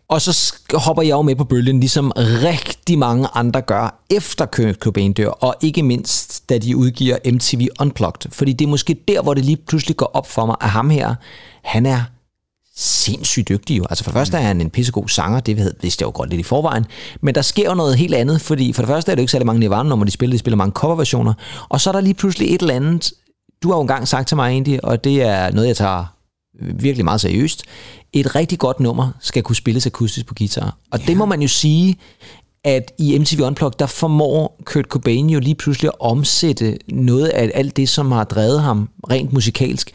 [0.09, 4.75] Og så hopper jeg jo med på bølgen, ligesom rigtig mange andre gør, efter Kurt
[4.75, 8.31] Cobain dør, og ikke mindst, da de udgiver MTV Unplugged.
[8.31, 10.91] Fordi det er måske der, hvor det lige pludselig går op for mig, at ham
[10.91, 11.15] her,
[11.63, 12.03] han er
[12.77, 13.85] sindssygt dygtig jo.
[13.91, 16.41] Altså for det første er han en pissegod sanger, det vidste jeg jo godt lidt
[16.41, 16.87] i forvejen,
[17.21, 19.31] men der sker jo noget helt andet, fordi for det første er det jo ikke
[19.31, 21.35] særlig mange Nirvana, når de spiller, de spiller mange coverversioner,
[21.69, 23.13] og så er der lige pludselig et eller andet,
[23.63, 26.05] du har jo engang sagt til mig egentlig, og det er noget, jeg tager
[26.61, 27.65] virkelig meget seriøst,
[28.13, 30.77] et rigtig godt nummer skal kunne spilles akustisk på guitar.
[30.91, 31.07] Og ja.
[31.07, 31.97] det må man jo sige,
[32.65, 37.51] at i MTV Unplugged, der formår Kurt Cobain jo lige pludselig at omsætte noget af
[37.55, 39.91] alt det, som har drevet ham rent musikalsk,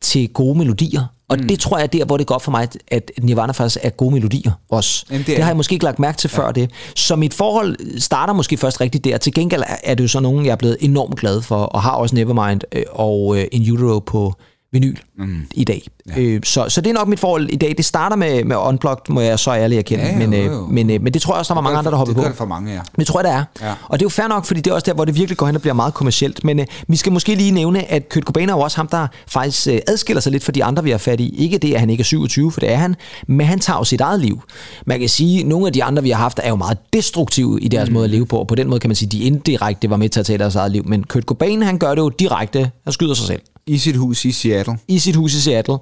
[0.00, 1.13] til gode melodier.
[1.28, 1.48] Og mm.
[1.48, 3.90] det tror jeg er der, hvor det går op for mig, at- Nirvana faktisk er
[3.90, 5.06] gode melodier også.
[5.10, 6.70] Jamen, det er det har jeg måske ikke lagt mærke til før det.
[6.96, 9.18] Så mit forhold starter måske først rigtigt der.
[9.18, 11.82] Til gengæld er- er det jo så nogen, jeg er blevet enormt glad for, og
[11.82, 14.34] har også Nevermind øh, og øh, In Utero på
[14.74, 15.46] vinyl mm.
[15.54, 15.82] i dag.
[16.16, 16.20] Ja.
[16.20, 17.74] Øh, så, så det er nok mit forhold i dag.
[17.76, 20.04] Det starter med, med Unplugged, må jeg så ærligt erkende.
[20.04, 20.66] Ja, jo, men, øh, jo.
[20.66, 22.22] men, øh, men det tror jeg også, der var mange andre, der hoppede det på.
[22.22, 22.80] gør det for mange, ja.
[22.98, 23.44] Det tror jeg, der er.
[23.68, 23.74] Ja.
[23.88, 25.46] Og det er jo fair nok, fordi det er også der, hvor det virkelig går
[25.46, 26.44] hen og bliver meget kommercielt.
[26.44, 29.06] Men øh, vi skal måske lige nævne, at Kurt Cobain er jo også ham, der
[29.26, 31.34] faktisk øh, adskiller sig lidt fra de andre, vi har fat i.
[31.38, 32.96] Ikke det, at han ikke er 27, for det er han,
[33.26, 34.42] men han tager jo sit eget liv.
[34.86, 37.60] Man kan sige, at nogle af de andre, vi har haft, er jo meget destruktive
[37.60, 37.94] i deres mm.
[37.94, 39.96] måde at leve på, og på den måde kan man sige, at de indirekte var
[39.96, 40.82] med til at tage deres eget liv.
[40.86, 42.70] Men Kurt Cobain, han gør det jo direkte.
[42.84, 44.78] Han skyder sig selv i sit hus i Seattle.
[44.88, 45.78] i sit hus i Seattle,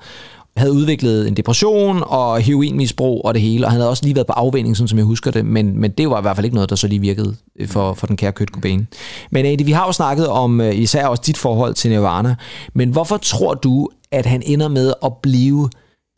[0.57, 4.27] havde udviklet en depression og heroinmisbrug og det hele, og han havde også lige været
[4.27, 6.55] på afvænding, sådan som jeg husker det, men, men det var i hvert fald ikke
[6.55, 8.89] noget, der så lige virkede øh, for, for den kære Kurt Cobain.
[9.31, 12.35] Men Andy, vi har jo snakket om øh, især også dit forhold til Nirvana,
[12.75, 15.69] men hvorfor tror du, at han ender med at blive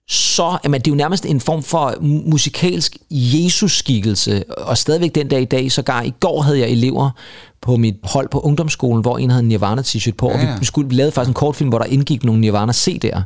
[0.09, 5.29] så, jamen det er jo nærmest en form for mu- musikalsk Jesus-skikkelse, og stadigvæk den
[5.29, 7.11] dag i dag, sågar i går havde jeg elever
[7.63, 10.61] på mit hold på ungdomsskolen, hvor en havde en Nirvana t-shirt på, ja, Ja, og
[10.61, 13.05] vi, skulle, vi lavede faktisk en kortfilm, hvor der indgik nogle Nirvana CD'er.
[13.05, 13.23] Ja.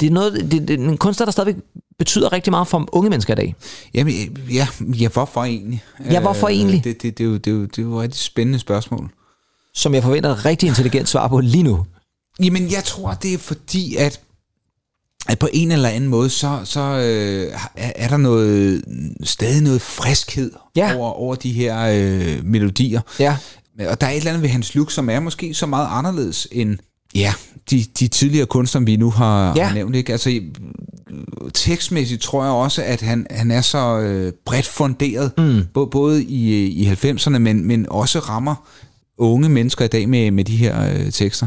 [0.00, 1.62] Det er noget, det, det er en kunstner, der stadigvæk
[1.98, 3.54] betyder rigtig meget for unge mennesker i dag.
[3.94, 4.14] Jamen,
[4.52, 4.66] ja,
[5.00, 5.82] ja, hvorfor egentlig?
[6.10, 6.84] Ja, hvorfor Øh, egentlig?
[6.84, 9.10] Det, det, det, er jo, det, er jo, det er jo et rigtig spændende spørgsmål.
[9.74, 11.84] Som jeg forventer et rigtig intelligent svar på lige nu.
[12.42, 14.20] Jamen, jeg tror, det er fordi, at,
[15.28, 18.82] at på en eller anden måde, så, så øh, er, er der noget,
[19.22, 20.96] stadig noget friskhed Ja.
[20.96, 23.00] over, over de her øh, melodier.
[23.18, 23.36] Ja.
[23.88, 26.48] Og der er et eller andet ved hans look, som er måske så meget anderledes
[26.52, 26.78] end
[27.14, 27.32] ja,
[27.70, 29.64] de, de tidligere kunstnere, vi nu har, Ja.
[29.64, 29.96] har nævnt.
[29.96, 30.12] Ikke?
[30.12, 30.40] Altså,
[31.54, 35.62] tekstmæssigt tror jeg også, at han, han er så øh, bredt funderet, mm.
[35.90, 38.54] både i, i 90'erne, men, men også rammer
[39.18, 41.46] unge mennesker i dag med, med de her øh, tekster.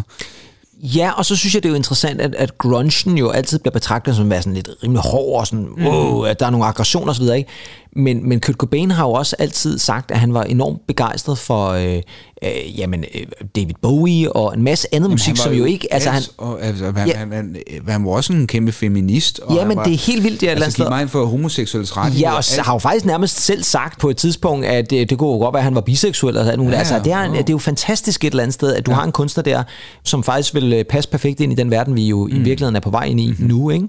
[0.79, 3.71] Ja, og så synes jeg, det er jo interessant, at, at grungen jo altid bliver
[3.71, 6.65] betragtet som at være sådan lidt rimelig hård og sådan, wow, at der er nogle
[6.65, 7.49] aggressioner osv., ikke?
[7.97, 11.69] Men, men Kurt Cobain har jo også altid sagt, at han var enormt begejstret for
[11.69, 12.01] øh,
[12.43, 13.21] øh, jamen, øh,
[13.55, 15.93] David Bowie og en masse andet musik, Han var som jo ikke...
[15.93, 17.17] Altså, han, alt, og, altså, han, Ja.
[17.17, 17.55] han, han,
[17.87, 19.39] han var også en kæmpe feminist.
[19.39, 21.97] Og Ja, han men var, det er helt vildt, andet altså, gik meget for homoseksuelles
[21.97, 22.29] rettigheder.
[22.29, 25.29] Ja, og har jo faktisk nærmest selv sagt på et tidspunkt, at det, det kunne
[25.29, 26.37] jo godt være, at han var biseksuel.
[26.37, 26.71] Og sådan noget.
[26.71, 27.31] Ja, altså, det, er, jo.
[27.31, 28.95] det er jo fantastisk et eller andet sted, at du ja.
[28.95, 29.63] har en kunstner der,
[30.03, 32.35] som faktisk vil øh, passe perfekt ind i den verden, vi jo mm.
[32.35, 33.47] i virkeligheden er på vej ind i mm-hmm.
[33.47, 33.69] nu.
[33.69, 33.87] Ikke?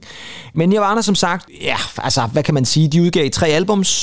[0.55, 2.89] Men Nirvana, som sagt, ja, altså, hvad kan man sige?
[2.89, 3.98] De udgav tre albums.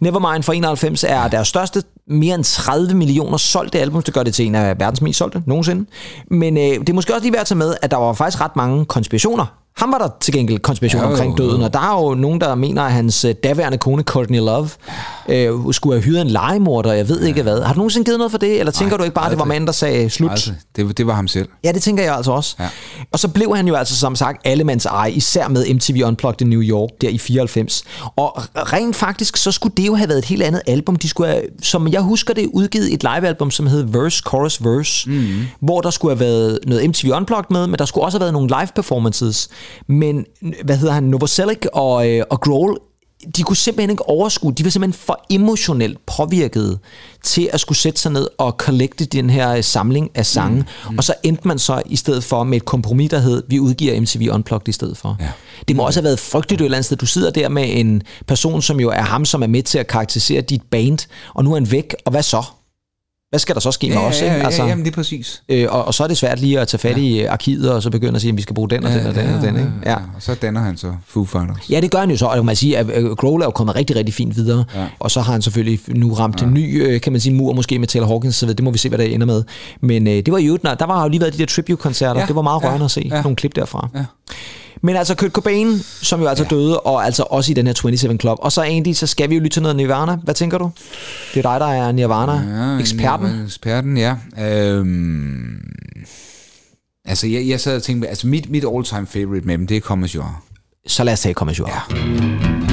[0.00, 4.02] Nevermind fra 91 er deres største, mere end 30 millioner solgte album.
[4.02, 5.86] Det gør det til en af verdens mest solgte nogensinde.
[6.30, 8.40] Men øh, det er måske også lige værd at tage med, at der var faktisk
[8.40, 9.46] ret mange konspirationer.
[9.76, 11.64] Ham var der til gengæld konspirationer Jo, omkring døden, jo.
[11.64, 14.68] og der er jo nogen, der mener, at hans øh, daværende kone, Courtney Love,
[15.28, 17.62] øh, skulle have hyret en legemorder, jeg ved ikke hvad.
[17.62, 19.38] Har du nogensinde givet noget for det, eller tænker Nej, du ikke bare, at det
[19.38, 19.54] var aldrig.
[19.54, 20.30] manden, der sagde slut?
[20.30, 21.48] Altså, det, det var ham selv.
[21.64, 22.56] Ja, det tænker jeg altså også.
[22.60, 22.68] Ja.
[23.12, 26.50] Og så blev han jo altså som sagt allemands eje, især med MTV Unplugged i
[26.50, 27.82] New York, der i 94.
[28.16, 30.96] Og rent faktisk, så skulle det jo have været et helt andet album.
[30.96, 35.10] De skulle have, som jeg husker det, udgivet et livealbum, som hed Verse, Chorus, Verse,
[35.10, 35.42] mm.
[35.60, 38.32] hvor der skulle have været noget MTV Unplugged med, men der skulle også have været
[38.32, 39.48] nogle live performances.
[39.86, 40.24] Men,
[40.64, 42.78] hvad hedder han, Novoselic og, øh, og Grohl,
[43.36, 46.78] de kunne simpelthen ikke overskue, de var simpelthen for emotionelt påvirket
[47.22, 50.56] til at skulle sætte sig ned og collecte den her øh, samling af sange.
[50.58, 50.90] Mm.
[50.90, 50.98] Mm.
[50.98, 54.00] Og så endte man så i stedet for med et kompromis, der hed, vi udgiver
[54.00, 55.16] MTV Unplugged i stedet for.
[55.20, 55.28] Ja.
[55.68, 56.96] Det må også have været frygteligt et eller andet sted.
[56.96, 59.86] Du sidder der med en person, som jo er ham, som er med til at
[59.86, 60.98] karakterisere dit band,
[61.34, 62.44] og nu er han væk, og hvad så?
[63.30, 64.20] Hvad skal der så ske med Ja, os?
[64.20, 64.36] ja, ikke?
[64.36, 65.42] ja, Altså, ja, jamen det er præcis.
[65.48, 67.82] øh, og, og så er det svært lige at tage fat i øh, arkivet, og
[67.82, 69.56] så begynde at sige, at vi skal bruge den og den og den og den.
[69.56, 69.72] Ikke?
[69.86, 69.94] Ja.
[69.94, 71.70] Og så danner han så Foo Fighters.
[71.70, 73.46] Ja, det gør han jo så, og det kan man sige, at øh, Grohl er
[73.46, 74.80] jo kommet rigtig, rigtig fint videre, ja.
[74.80, 74.86] Ja.
[75.00, 76.46] og så har han selvfølgelig nu ramt ja.
[76.46, 78.78] en ny, øh, kan man sige, mur måske med Taylor Hawkins, så det må vi
[78.78, 79.42] se, hvad der ender med.
[79.80, 82.20] Men øh, det var jo, der var jo lige været de der tribute-koncerter, ja.
[82.20, 83.22] Ja, det var meget ja, rørende at se, ja.
[83.22, 83.88] nogle klip derfra.
[83.94, 84.04] Ja.
[84.82, 86.56] Men altså Kurt Cobain, som jo altså ja.
[86.56, 88.38] døde, og altså også i den her 27 Club.
[88.40, 90.14] Og så egentlig, så skal vi jo lytte til noget Nirvana.
[90.14, 90.70] Hvad tænker du?
[91.34, 93.26] Det er dig, der er Nirvana-eksperten.
[93.26, 94.16] Ja, eksperten, ja.
[94.38, 95.60] Øhm,
[97.04, 99.80] altså, jeg, jeg sad og tænkte, altså mit, mit all-time favorite med dem, det er
[99.80, 100.42] Commas Jord.
[100.86, 102.69] Så lad os tage Commas Ja.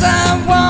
[0.00, 0.69] someone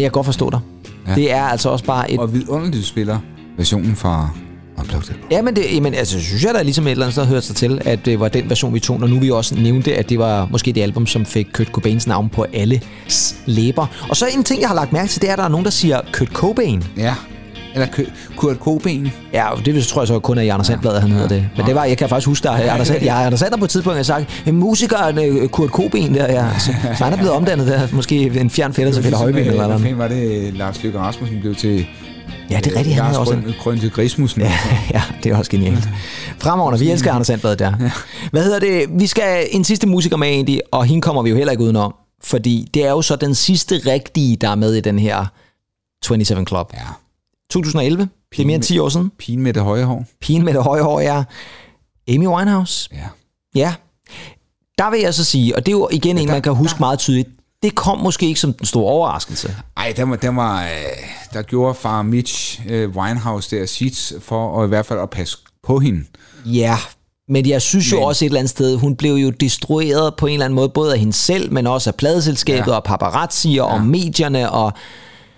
[0.00, 0.60] men jeg kan godt forstå dig.
[1.08, 1.14] Ja.
[1.14, 2.20] Det er altså også bare et...
[2.20, 3.18] Og vidunderligt, du spiller
[3.56, 4.28] versionen fra
[4.78, 5.28] Unplugged album.
[5.30, 7.56] Ja, men det, jamen, altså, synes jeg da ligesom et eller andet sted hørte sig
[7.56, 10.18] til, at det var den version, vi tog, når nu vi også nævnte, at det
[10.18, 12.80] var måske det album, som fik Kurt Cobains navn på alle
[13.46, 13.86] læber.
[14.08, 15.64] Og så en ting, jeg har lagt mærke til, det er, at der er nogen,
[15.64, 16.84] der siger Kurt Cobain.
[16.96, 17.14] Ja.
[17.74, 17.86] Eller
[18.36, 19.12] Kurt Cobain.
[19.32, 21.48] Ja, det tror jeg så kun er Anders Sandblad, han hedder det.
[21.56, 23.70] Men det var, jeg kan faktisk huske, der er Anders, jeg, Anders Sander på et
[23.70, 26.58] tidspunkt har sagt, "Øh, musikeren øh, Kurt Cobain der, ja.
[26.58, 29.52] Så, så han er blevet omdannet der, måske en fjern fætter til Peter Højben eller
[29.52, 29.80] Hvad noget.
[29.80, 31.86] fanden var det, Lars Løkke Rasmussen blev til...
[32.50, 34.40] Ja, det er rigtigt, han Lars også Grøn, Grøn til Grismussen.
[34.42, 34.52] Ja,
[34.94, 35.88] ja, det er også genialt.
[36.38, 37.72] Fremragende, vi elsker Anders Sandblad der.
[38.30, 38.84] Hvad hedder det?
[39.00, 41.94] Vi skal en sidste musiker med egentlig, og hende kommer vi jo heller ikke udenom.
[42.24, 45.26] Fordi det er jo så den sidste rigtige, der er med i den her
[46.04, 46.72] 27 Club.
[46.74, 46.78] ja.
[47.50, 49.10] 2011, det er mere end 10 år siden.
[49.18, 50.04] Pigen med det høje hår.
[50.20, 51.24] Pigen med det høje hår er
[52.08, 52.88] Amy Winehouse.
[52.92, 53.06] Ja.
[53.54, 53.74] Ja,
[54.78, 56.76] der vil jeg så sige, og det er jo igen en, der- man kan huske
[56.80, 57.28] meget tydeligt,
[57.62, 59.54] det kom måske ikke som den store overraskelse.
[59.76, 60.68] Ej, den var, den var, øh,
[61.32, 65.38] der gjorde far Mitch øh, Winehouse der sit for at i hvert fald at passe
[65.62, 66.04] på hende.
[66.44, 66.76] Ja,
[67.28, 70.26] men jeg synes jo Men- også et eller andet sted, hun blev jo destrueret på
[70.26, 72.70] en eller anden måde, både af hende selv, men også af pladeselskabet ja.
[72.72, 72.76] Ja.
[72.76, 73.82] og paparazzi og ja.
[73.82, 74.72] medierne og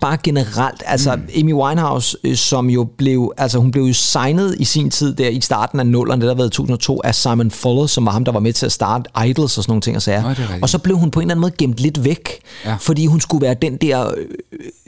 [0.03, 0.83] bare generelt.
[0.87, 1.23] Altså mm.
[1.41, 5.29] Amy Winehouse, øh, som jo blev, altså hun blev jo signet i sin tid der
[5.29, 8.13] i starten af nullerne, det der har været i 2002, af Simon Fuller, som var
[8.13, 10.23] ham, der var med til at starte Idols og sådan nogle ting og sager.
[10.23, 12.29] Nå, er og så blev hun på en eller anden måde gemt lidt væk,
[12.65, 12.75] Ja.
[12.81, 14.15] fordi hun skulle være den der øh,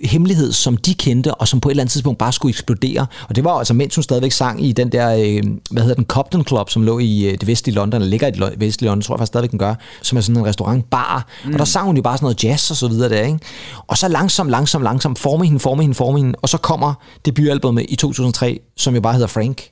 [0.05, 3.07] hemmelighed, som de kendte, og som på et eller andet tidspunkt bare skulle eksplodere.
[3.29, 6.05] Og det var altså, mens hun stadigvæk sang i den der, øh, hvad hedder den,
[6.05, 9.03] Cobden Club, som lå i øh, det vestlige London, eller ligger i det vestlige London,
[9.03, 11.27] tror jeg faktisk stadigvæk den gør, som er sådan en restaurant, bar.
[11.45, 11.53] Mm.
[11.53, 13.39] Og der sang hun jo bare sådan noget jazz og så videre der, ikke?
[13.87, 16.94] Og så langsomt, langsomt, langsomt, forme hende, forme hende, forme hende, og så kommer
[17.24, 19.68] debutalbummet i 2003, som jo bare hedder Frank.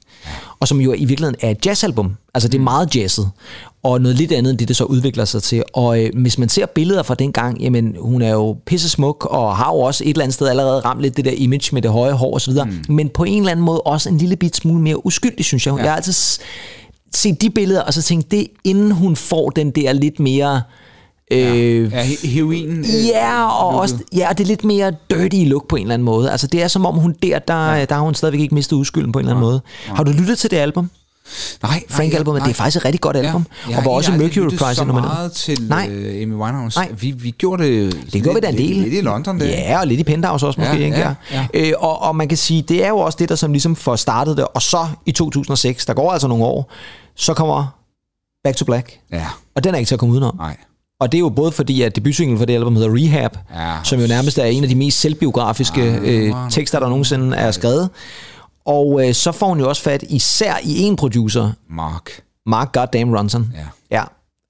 [0.61, 2.17] Og som jo i virkeligheden er et jazzalbum.
[2.35, 3.31] Altså det er meget jazzet.
[3.83, 5.63] Og noget lidt andet end det, det så udvikler sig til.
[5.73, 9.57] Og øh, hvis man ser billeder fra dengang, jamen hun er jo pisse smuk, og
[9.57, 11.91] har jo også et eller andet sted allerede ramt lidt det der image med det
[11.91, 12.53] høje hår osv.
[12.53, 12.95] Mm.
[12.95, 15.75] Men på en eller anden måde også en lille bit smule mere uskyldig, synes jeg.
[15.75, 15.83] Ja.
[15.83, 16.13] Jeg har altid
[17.15, 20.63] set de billeder, og så tænkt, det inden hun får den der lidt mere...
[21.31, 22.79] Øh, Ja, he- heroin.
[22.79, 26.05] øh, Ja, og også, ja, det er lidt mere dirty look på en eller anden
[26.07, 26.31] måde.
[26.31, 27.85] Altså, det er som om hun der, der, ja.
[27.85, 29.61] der har hun stadigvæk ikke mistet udskylden på en eller anden måde.
[29.87, 30.91] Har du lyttet til det album?
[31.63, 32.47] Nej, Frank-albumet, nej.
[32.47, 33.47] det er faktisk et rigtig godt album.
[33.71, 35.89] Jeg og var også Mercury Prize så meget til Nej.
[35.91, 36.79] øh, Amy Winehouse.
[36.79, 36.93] Nej.
[37.01, 37.93] Vi, vi gjorde det...
[38.13, 38.67] Det gjorde vi da en del.
[38.71, 39.47] Lidt, lidt i London der.
[39.47, 40.99] Ja, og lidt i Penthouse også måske, Ja, ikke?
[40.99, 41.47] ja, ja.
[41.55, 43.97] Øh, og, og man kan sige, det er jo også det, der som ligesom får
[43.97, 44.47] startet det.
[44.55, 46.73] Og så i 2006, der går altså nogle år,
[47.17, 47.67] så kommer
[48.45, 48.99] Back to Black.
[49.13, 50.37] Ja, Og den er ikke til at komme udenom.
[50.37, 50.57] nej.
[51.03, 53.75] Og det er jo både fordi, at debutsinglen for det album hedder Rehab, Ja.
[53.85, 57.91] som jo nærmest er en af de mest selvbiografiske øh, tekster, der nogensinde er skrevet.
[58.67, 62.11] Og øh, så får hun jo også fat især i en producer, Mark.
[62.47, 63.53] Mark Goddamn Ronson.
[63.91, 64.03] Ja.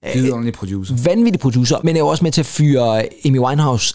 [0.04, 0.12] ja.
[0.14, 0.94] Vidunderlig producer.
[1.04, 3.94] Vanvittig producer, men er jo også med til at fyre Amy Winehouse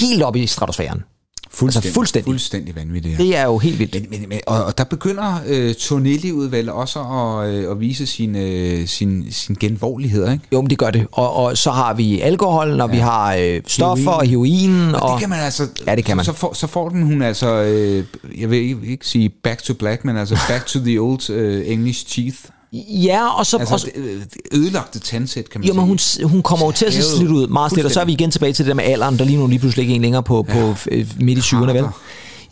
[0.00, 1.02] helt op i stratosfæren.
[1.50, 2.24] Fuldstændig, fuldstændig.
[2.30, 3.18] Fuldstændig vanvittigt.
[3.18, 3.24] Ja.
[3.24, 4.10] Det er jo helt vildt.
[4.10, 8.36] Men, men, men, og, og der begynder øh, vel også at, øh, at vise sin,
[8.36, 10.44] øh, sin, sin genvorlighed, ikke?
[10.52, 11.06] Jo, men det gør det.
[11.12, 12.94] Og, og så har vi alkoholen, og ja.
[12.94, 14.70] vi har øh, stoffer og Heroin.
[14.70, 14.94] heroin.
[14.94, 15.66] Og, Og det kan man altså...
[15.86, 16.24] Ja, det kan man.
[16.24, 17.62] Så, så, får, så får den hun altså...
[17.62, 18.04] Øh,
[18.38, 21.72] jeg vil ikke, ikke sige back to black, men altså back to the old øh,
[21.72, 22.38] English teeth.
[22.72, 23.56] Ja, og så...
[23.58, 26.22] Altså og, så- det, øh, ødelagte tandsæt, kan man Jo, men sige.
[26.24, 28.12] hun, hun kommer jo til at se slidt ud meget slidt, og så er vi
[28.12, 30.02] igen tilbage til det der med alderen, der lige nu lige pludselig ikke er en
[30.02, 30.54] længere på, ja.
[30.54, 30.74] på
[31.20, 31.84] midt i 20'erne, vel?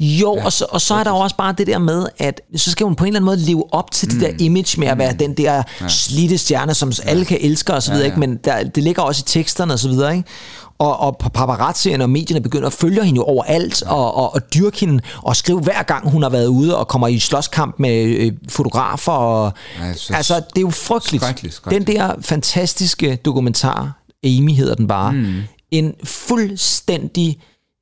[0.01, 2.41] Jo, ja, og, så, og så er der jo også bare det der med, at
[2.57, 4.89] så skal hun på en eller anden måde leve op til det der image med
[4.89, 5.89] at være den der ja.
[5.89, 8.15] slidte stjerne, som alle kan elske og så videre, ja, ja.
[8.17, 8.21] ikke?
[8.29, 10.29] men der, det ligger også i teksterne og så videre, ikke?
[10.79, 13.93] Og, og paparazzierne og medierne begynder at følge hende jo overalt ja.
[13.95, 17.09] og, og, og dyrke hende og skrive hver gang hun har været ude og kommer
[17.09, 19.13] i slåskamp med øh, fotografer.
[19.13, 21.23] Og, Ja, så- altså, det er jo frygteligt.
[21.25, 21.87] Skrækkeligt, skrækkeligt.
[21.89, 25.35] Den der fantastiske dokumentar, Amy hedder den bare, mm.
[25.71, 27.39] en fuldstændig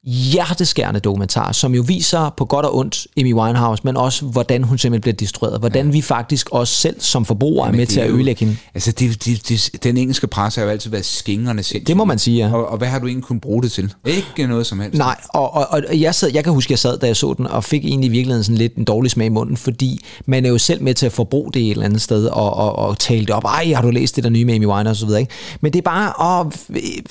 [0.06, 4.78] hjerteskærende dokumentar, som jo viser på godt og ondt Amy Winehouse, men også hvordan hun
[4.78, 5.60] simpelthen bliver destrueret.
[5.60, 5.92] Hvordan ja.
[5.92, 8.56] vi faktisk også selv som forbrugere er med til at ødelægge hende.
[8.74, 11.88] Altså, det, det, det, den engelske presse har jo altid været skingerne sindssygt.
[11.88, 12.54] Det må man sige, ja.
[12.54, 13.92] Og, og hvad har du egentlig kunnet bruge det til?
[14.06, 14.98] Ikke noget som helst.
[14.98, 17.34] Nej, og, og, og jeg, sad, jeg kan huske, at jeg sad, da jeg så
[17.36, 20.44] den, og fik egentlig i virkeligheden sådan lidt en dårlig smag i munden, fordi man
[20.44, 22.98] er jo selv med til at forbruge det et eller andet sted, og, og, og
[22.98, 23.44] tale det op.
[23.44, 25.32] Ej, har du læst det der nye med Amy Winehouse og så videre, ikke?
[25.60, 26.52] Men det er bare, åh,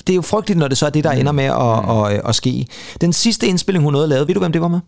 [0.06, 2.34] det er jo frygteligt, når det så er det, der ender med at, at, at
[2.34, 2.66] ske.
[3.00, 4.80] Den sidste indspilling, hun nåede at lave, ved du, hvem det var med?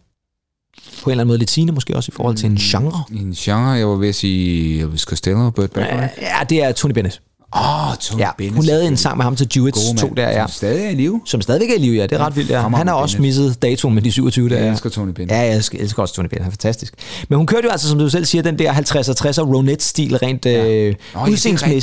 [1.03, 3.05] På en eller anden måde lidt sigende, måske også i forhold til en genre.
[3.13, 6.15] I en genre, jeg var ved at sige Elvis Costello og Burt Bacharach.
[6.21, 7.23] Ja, det er Tony Bennett.
[7.57, 8.57] Åh, oh, Tony Ja, Bennett.
[8.57, 10.41] hun lavede en sang med ham til God to der, ja.
[10.41, 11.21] Som stadig er i live.
[11.25, 12.03] Som stadigvæk er i liv, ja.
[12.03, 12.69] Det er ret vildt, ja.
[12.69, 14.59] Han har også misset datoen med de 27 der.
[14.59, 15.33] Jeg elsker Tony Bennett.
[15.33, 16.43] Ja, jeg elsker, elsker også Tony Bennett.
[16.43, 16.95] Han er fantastisk.
[17.29, 20.47] Men hun kørte jo altså, som du selv siger, den der 50'er 60'er Ronette-stil rent
[20.47, 20.67] ja.
[20.67, 21.27] øh, Nå,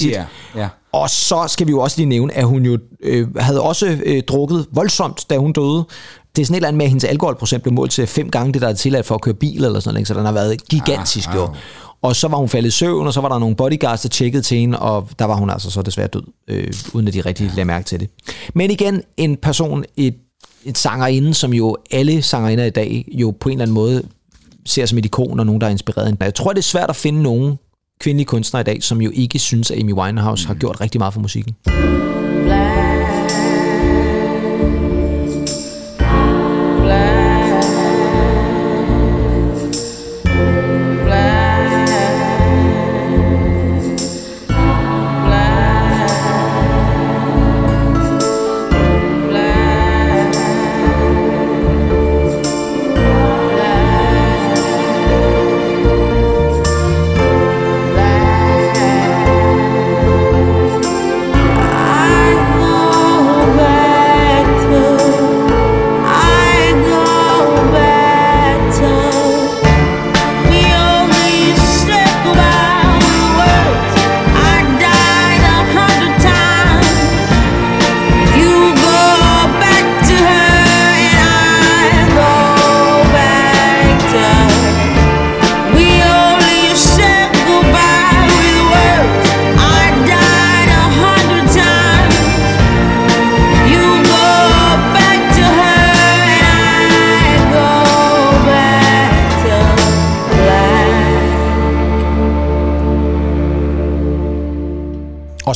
[0.10, 0.26] ja.
[0.56, 0.68] Ja.
[0.94, 4.24] Og så skal vi jo også lige nævne, at hun jo øh, havde også øh,
[4.24, 5.84] drukket voldsomt, da hun døde.
[6.36, 8.54] det er sådan et eller andet med, at hendes alkoholprocent blev målt til fem gange
[8.54, 10.68] det, der er tilladt for at køre bil eller sådan noget, så den har været
[10.70, 11.44] gigantisk Ah, jo.
[11.44, 11.50] ah.
[12.02, 14.44] Og så var hun faldet i søvn, og så var der nogle bodyguards, der tjekkede
[14.44, 17.48] til hende, og der var hun altså så desværre død, øh, uden at de rigtig
[17.48, 18.10] lagde mærke til det.
[18.56, 20.16] Men igen, en person, et,
[20.66, 24.04] et sangerinde, som jo alle sangerinder i dag jo på en eller anden måde
[24.66, 26.24] ser som et ikon, og nogen, der er inspireret hende.
[26.24, 27.56] Jeg tror, det er svært at finde nogen
[28.04, 31.14] kvindelige kunstnere i dag, som jo ikke synes, at Amy Winehouse har gjort rigtig meget
[31.14, 31.56] for musikken.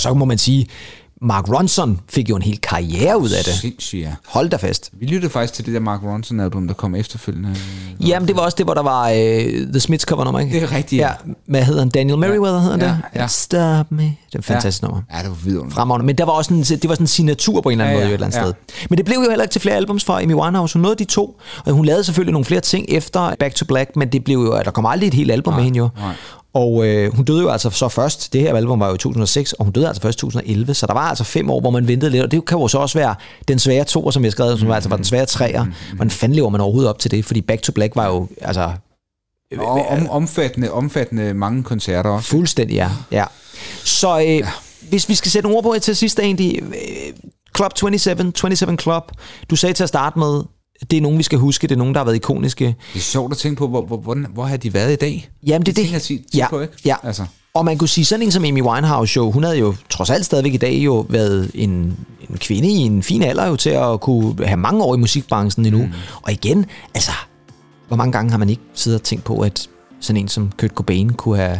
[0.07, 0.67] Så må man sige,
[1.21, 3.53] Mark Ronson fik jo en hel karriere ud af det.
[3.53, 4.13] Sindssygt, ja.
[4.27, 4.89] Hold da fast.
[4.99, 7.55] Vi lyttede faktisk til det der Mark Ronson-album, der kom efterfølgende.
[8.07, 9.15] Jamen, det var også det, hvor der var uh,
[9.71, 10.53] The Smiths cover nummer, ikke?
[10.59, 11.13] Det er rigtigt, Ja, ja.
[11.47, 11.89] hvad hedder han?
[11.89, 12.97] Daniel Merriweather hedder Ja, det?
[13.15, 13.27] ja.
[13.27, 14.01] Stop me.
[14.03, 14.87] Det er et fantastisk ja.
[14.87, 15.01] nummer.
[15.13, 15.75] Ja, det var vidunderligt.
[15.75, 16.05] Fremragende.
[16.05, 18.05] Men der var også en, det var sådan en signatur på en eller anden Ja,
[18.05, 18.43] måde ja, et eller andet ja.
[18.75, 18.85] sted.
[18.89, 20.73] Men det blev jo heller ikke til flere albums fra Amy Winehouse.
[20.75, 23.95] Hun nåede de to, og hun lavede selvfølgelig nogle flere ting efter Back to Black,
[23.95, 25.89] men det blev jo, der kom aldrig et helt album med hende jo.
[25.97, 26.13] nej.
[26.57, 29.53] Og øh, hun døde jo altså så først, det her album var jo i 2006,
[29.53, 31.87] og hun døde altså først i 2011, så der var altså fem år, hvor man
[31.87, 33.15] ventede lidt, og det kan jo så også være
[33.47, 35.65] den svære toer, som jeg skrev, som altså var den svære treer.
[35.95, 37.25] Hvordan fanden lever man overhovedet op til det?
[37.25, 38.71] Fordi Back to Black var jo, altså,
[39.57, 42.29] Og om, omfattende, omfattende mange koncerter også.
[42.29, 42.89] Fuldstændig, ja.
[43.11, 43.25] ja.
[43.83, 44.49] Så øh, ja.
[44.89, 47.13] hvis vi skal sætte nogle ord på til sidst egentlig, øh,
[47.57, 49.11] Club 27, 27 Club,
[49.49, 50.41] du sagde til at starte med,
[50.91, 52.65] det er nogen, vi skal huske, det er nogen, der har været ikoniske.
[52.65, 55.29] Det er sjovt at tænke på, hvor, hvor, hvor, hvor har de været i dag?
[55.47, 56.01] Jamen, det er det.
[56.01, 56.73] tit- tit ja, på, ikke?
[56.85, 56.95] Ja.
[57.03, 57.25] Altså.
[57.53, 60.25] Og man kunne sige, sådan en som Amy Winehouse jo, hun havde jo trods alt
[60.25, 61.69] stadigvæk i dag jo været en,
[62.29, 65.65] en kvinde i en fin alder jo til at kunne have mange år i musikbranchen
[65.65, 65.85] endnu.
[65.85, 65.91] Mm.
[66.21, 66.65] Og igen,
[66.95, 67.11] altså,
[67.87, 69.67] hvor mange gange har man ikke siddet og tænkt på, at
[69.99, 71.59] sådan en som Kurt Cobain kunne have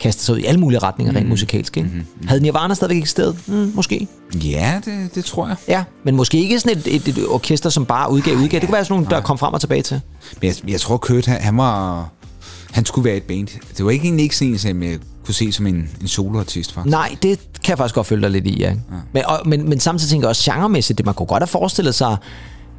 [0.00, 1.76] kastet sig ud i alle mulige retninger rent musikalsk.
[1.76, 1.88] Ikke?
[1.88, 2.28] Mm-hmm.
[2.28, 3.38] Havde Nirvana stadigvæk eksisteret?
[3.46, 4.08] Mm, måske.
[4.34, 5.56] Ja, det, det tror jeg.
[5.68, 8.60] Ja, men måske ikke sådan et, et, et orkester, som bare udgav udgav.
[8.60, 10.00] Det kunne være sådan nogle, der kom frem og tilbage til.
[10.40, 12.08] Men jeg, jeg tror, Kurt, han, han var...
[12.70, 13.48] Han skulle være et band.
[13.76, 16.90] Det var ikke egentlig ikke sådan som jeg kunne se som en, en soloartist, faktisk.
[16.90, 18.68] Nej, det kan jeg faktisk godt følge dig lidt i, ja.
[18.68, 18.74] ja.
[19.12, 21.94] Men, og, men, men samtidig tænker jeg også genremæssigt, det man kunne godt have forestillet
[21.94, 22.16] sig,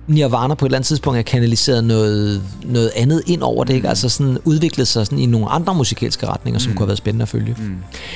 [0.09, 3.89] Nirvana på et eller andet tidspunkt har kanaliseret noget, noget andet ind over det, ikke?
[3.89, 6.75] Altså sådan udviklet sig sådan i nogle andre musikalske retninger, som mm.
[6.75, 7.55] kunne have været spændende at følge.
[7.57, 7.75] Mm.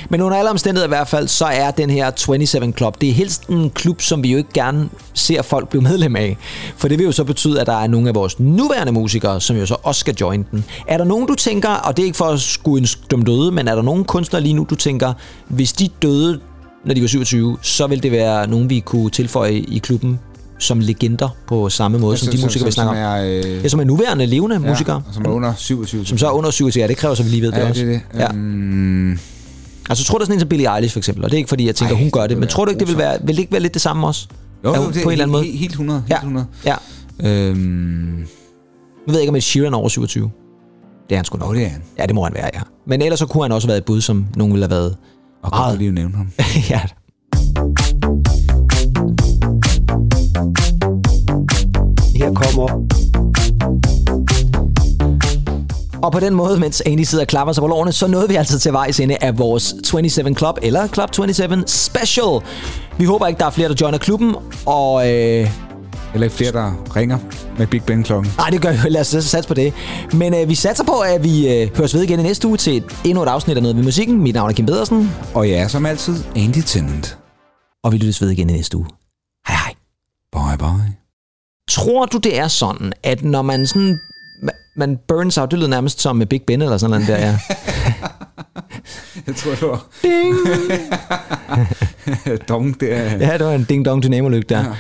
[0.10, 3.14] Men under alle omstændigheder i hvert fald, så er den her 27 Club, det er
[3.14, 6.38] helst en klub, som vi jo ikke gerne ser folk blive medlem af.
[6.76, 9.58] For det vil jo så betyde, at der er nogle af vores nuværende musikere, som
[9.58, 10.66] jo så også skal join den.
[10.88, 13.52] Er der nogen, du tænker, og det er ikke for at skue en dum døde,
[13.52, 15.14] men er der nogen kunstnere lige nu, du tænker,
[15.48, 16.40] hvis de døde,
[16.86, 20.20] når de var 27, så vil det være nogen, vi kunne tilføje i klubben
[20.60, 22.98] som legender på samme måde, som de musikere, vi snakker om.
[22.98, 25.04] som er, øh, Ja, som er nuværende levende ja, musikere.
[25.08, 26.06] Ja, som er under 27.
[26.06, 27.86] Som så er under 27, ja, det kræver så, vi lige ved det ja, også.
[27.86, 28.20] det er det.
[28.20, 28.30] Ja.
[28.32, 29.20] Um,
[29.90, 31.68] Altså, tror du sådan en som Billie Eilish for eksempel, og det er ikke fordi,
[31.68, 33.36] jeg tænker, Ej, hun gør det det, men tror du ikke, det vil være, vil
[33.36, 34.28] det ikke være lidt det samme også?
[34.66, 35.44] jo, jo, det på en eller anden måde?
[35.44, 36.00] Helt, helt 100.
[36.00, 36.16] Helt Ja.
[36.18, 36.46] 100.
[36.66, 36.76] Ja.
[37.24, 38.26] Øhm, Nu
[39.08, 40.32] ved jeg ikke, om et Sheeran er over 27.
[41.10, 41.48] Det er han sgu nok.
[41.48, 41.82] Nå, det er han.
[42.00, 42.60] Ja, det må han være, ja.
[42.88, 44.96] Men ellers så kunne han også have været et bud, som nogen ville have været.
[45.44, 45.78] og godt Meget.
[45.78, 46.28] lige nævne ham.
[46.70, 46.82] ja.
[52.38, 52.88] Her kommer
[56.04, 58.36] og på den måde, mens Andy sidder og klapper sig på lårene, så nåede vi
[58.36, 62.40] altså til vejs ende af vores 27 Club, eller Club 27 Special.
[62.98, 65.12] Vi håber ikke, der er flere, der joiner klubben, og...
[65.12, 65.50] Øh,
[66.14, 67.18] Eller ikke flere, der ringer
[67.58, 68.32] med Big Ben klokken.
[68.38, 68.90] Nej, det gør vi.
[68.90, 69.74] Lad os satse på det.
[70.14, 72.78] Men øh, vi satser på, at vi øh, høres ved igen i næste uge til
[72.78, 74.22] et, endnu et afsnit af Noget ved Musikken.
[74.22, 77.18] Mit navn er Kim Pedersen, Og jeg er som altid Andy Tennant.
[77.84, 78.88] og vi lyttes ved igen i næste uge.
[79.48, 79.74] Hej hej.
[80.34, 81.03] Bye bye.
[81.74, 84.00] Tror du, det er sådan, at når man sådan...
[84.44, 87.18] ma- Man burns out, det lyder nærmest som med Big Ben eller sådan noget der,
[87.18, 87.38] ja.
[89.28, 90.36] Jeg tror, det var Ding!
[92.50, 93.04] dong der.
[93.18, 94.76] Ja, det var en ding-dong dynamolygte der.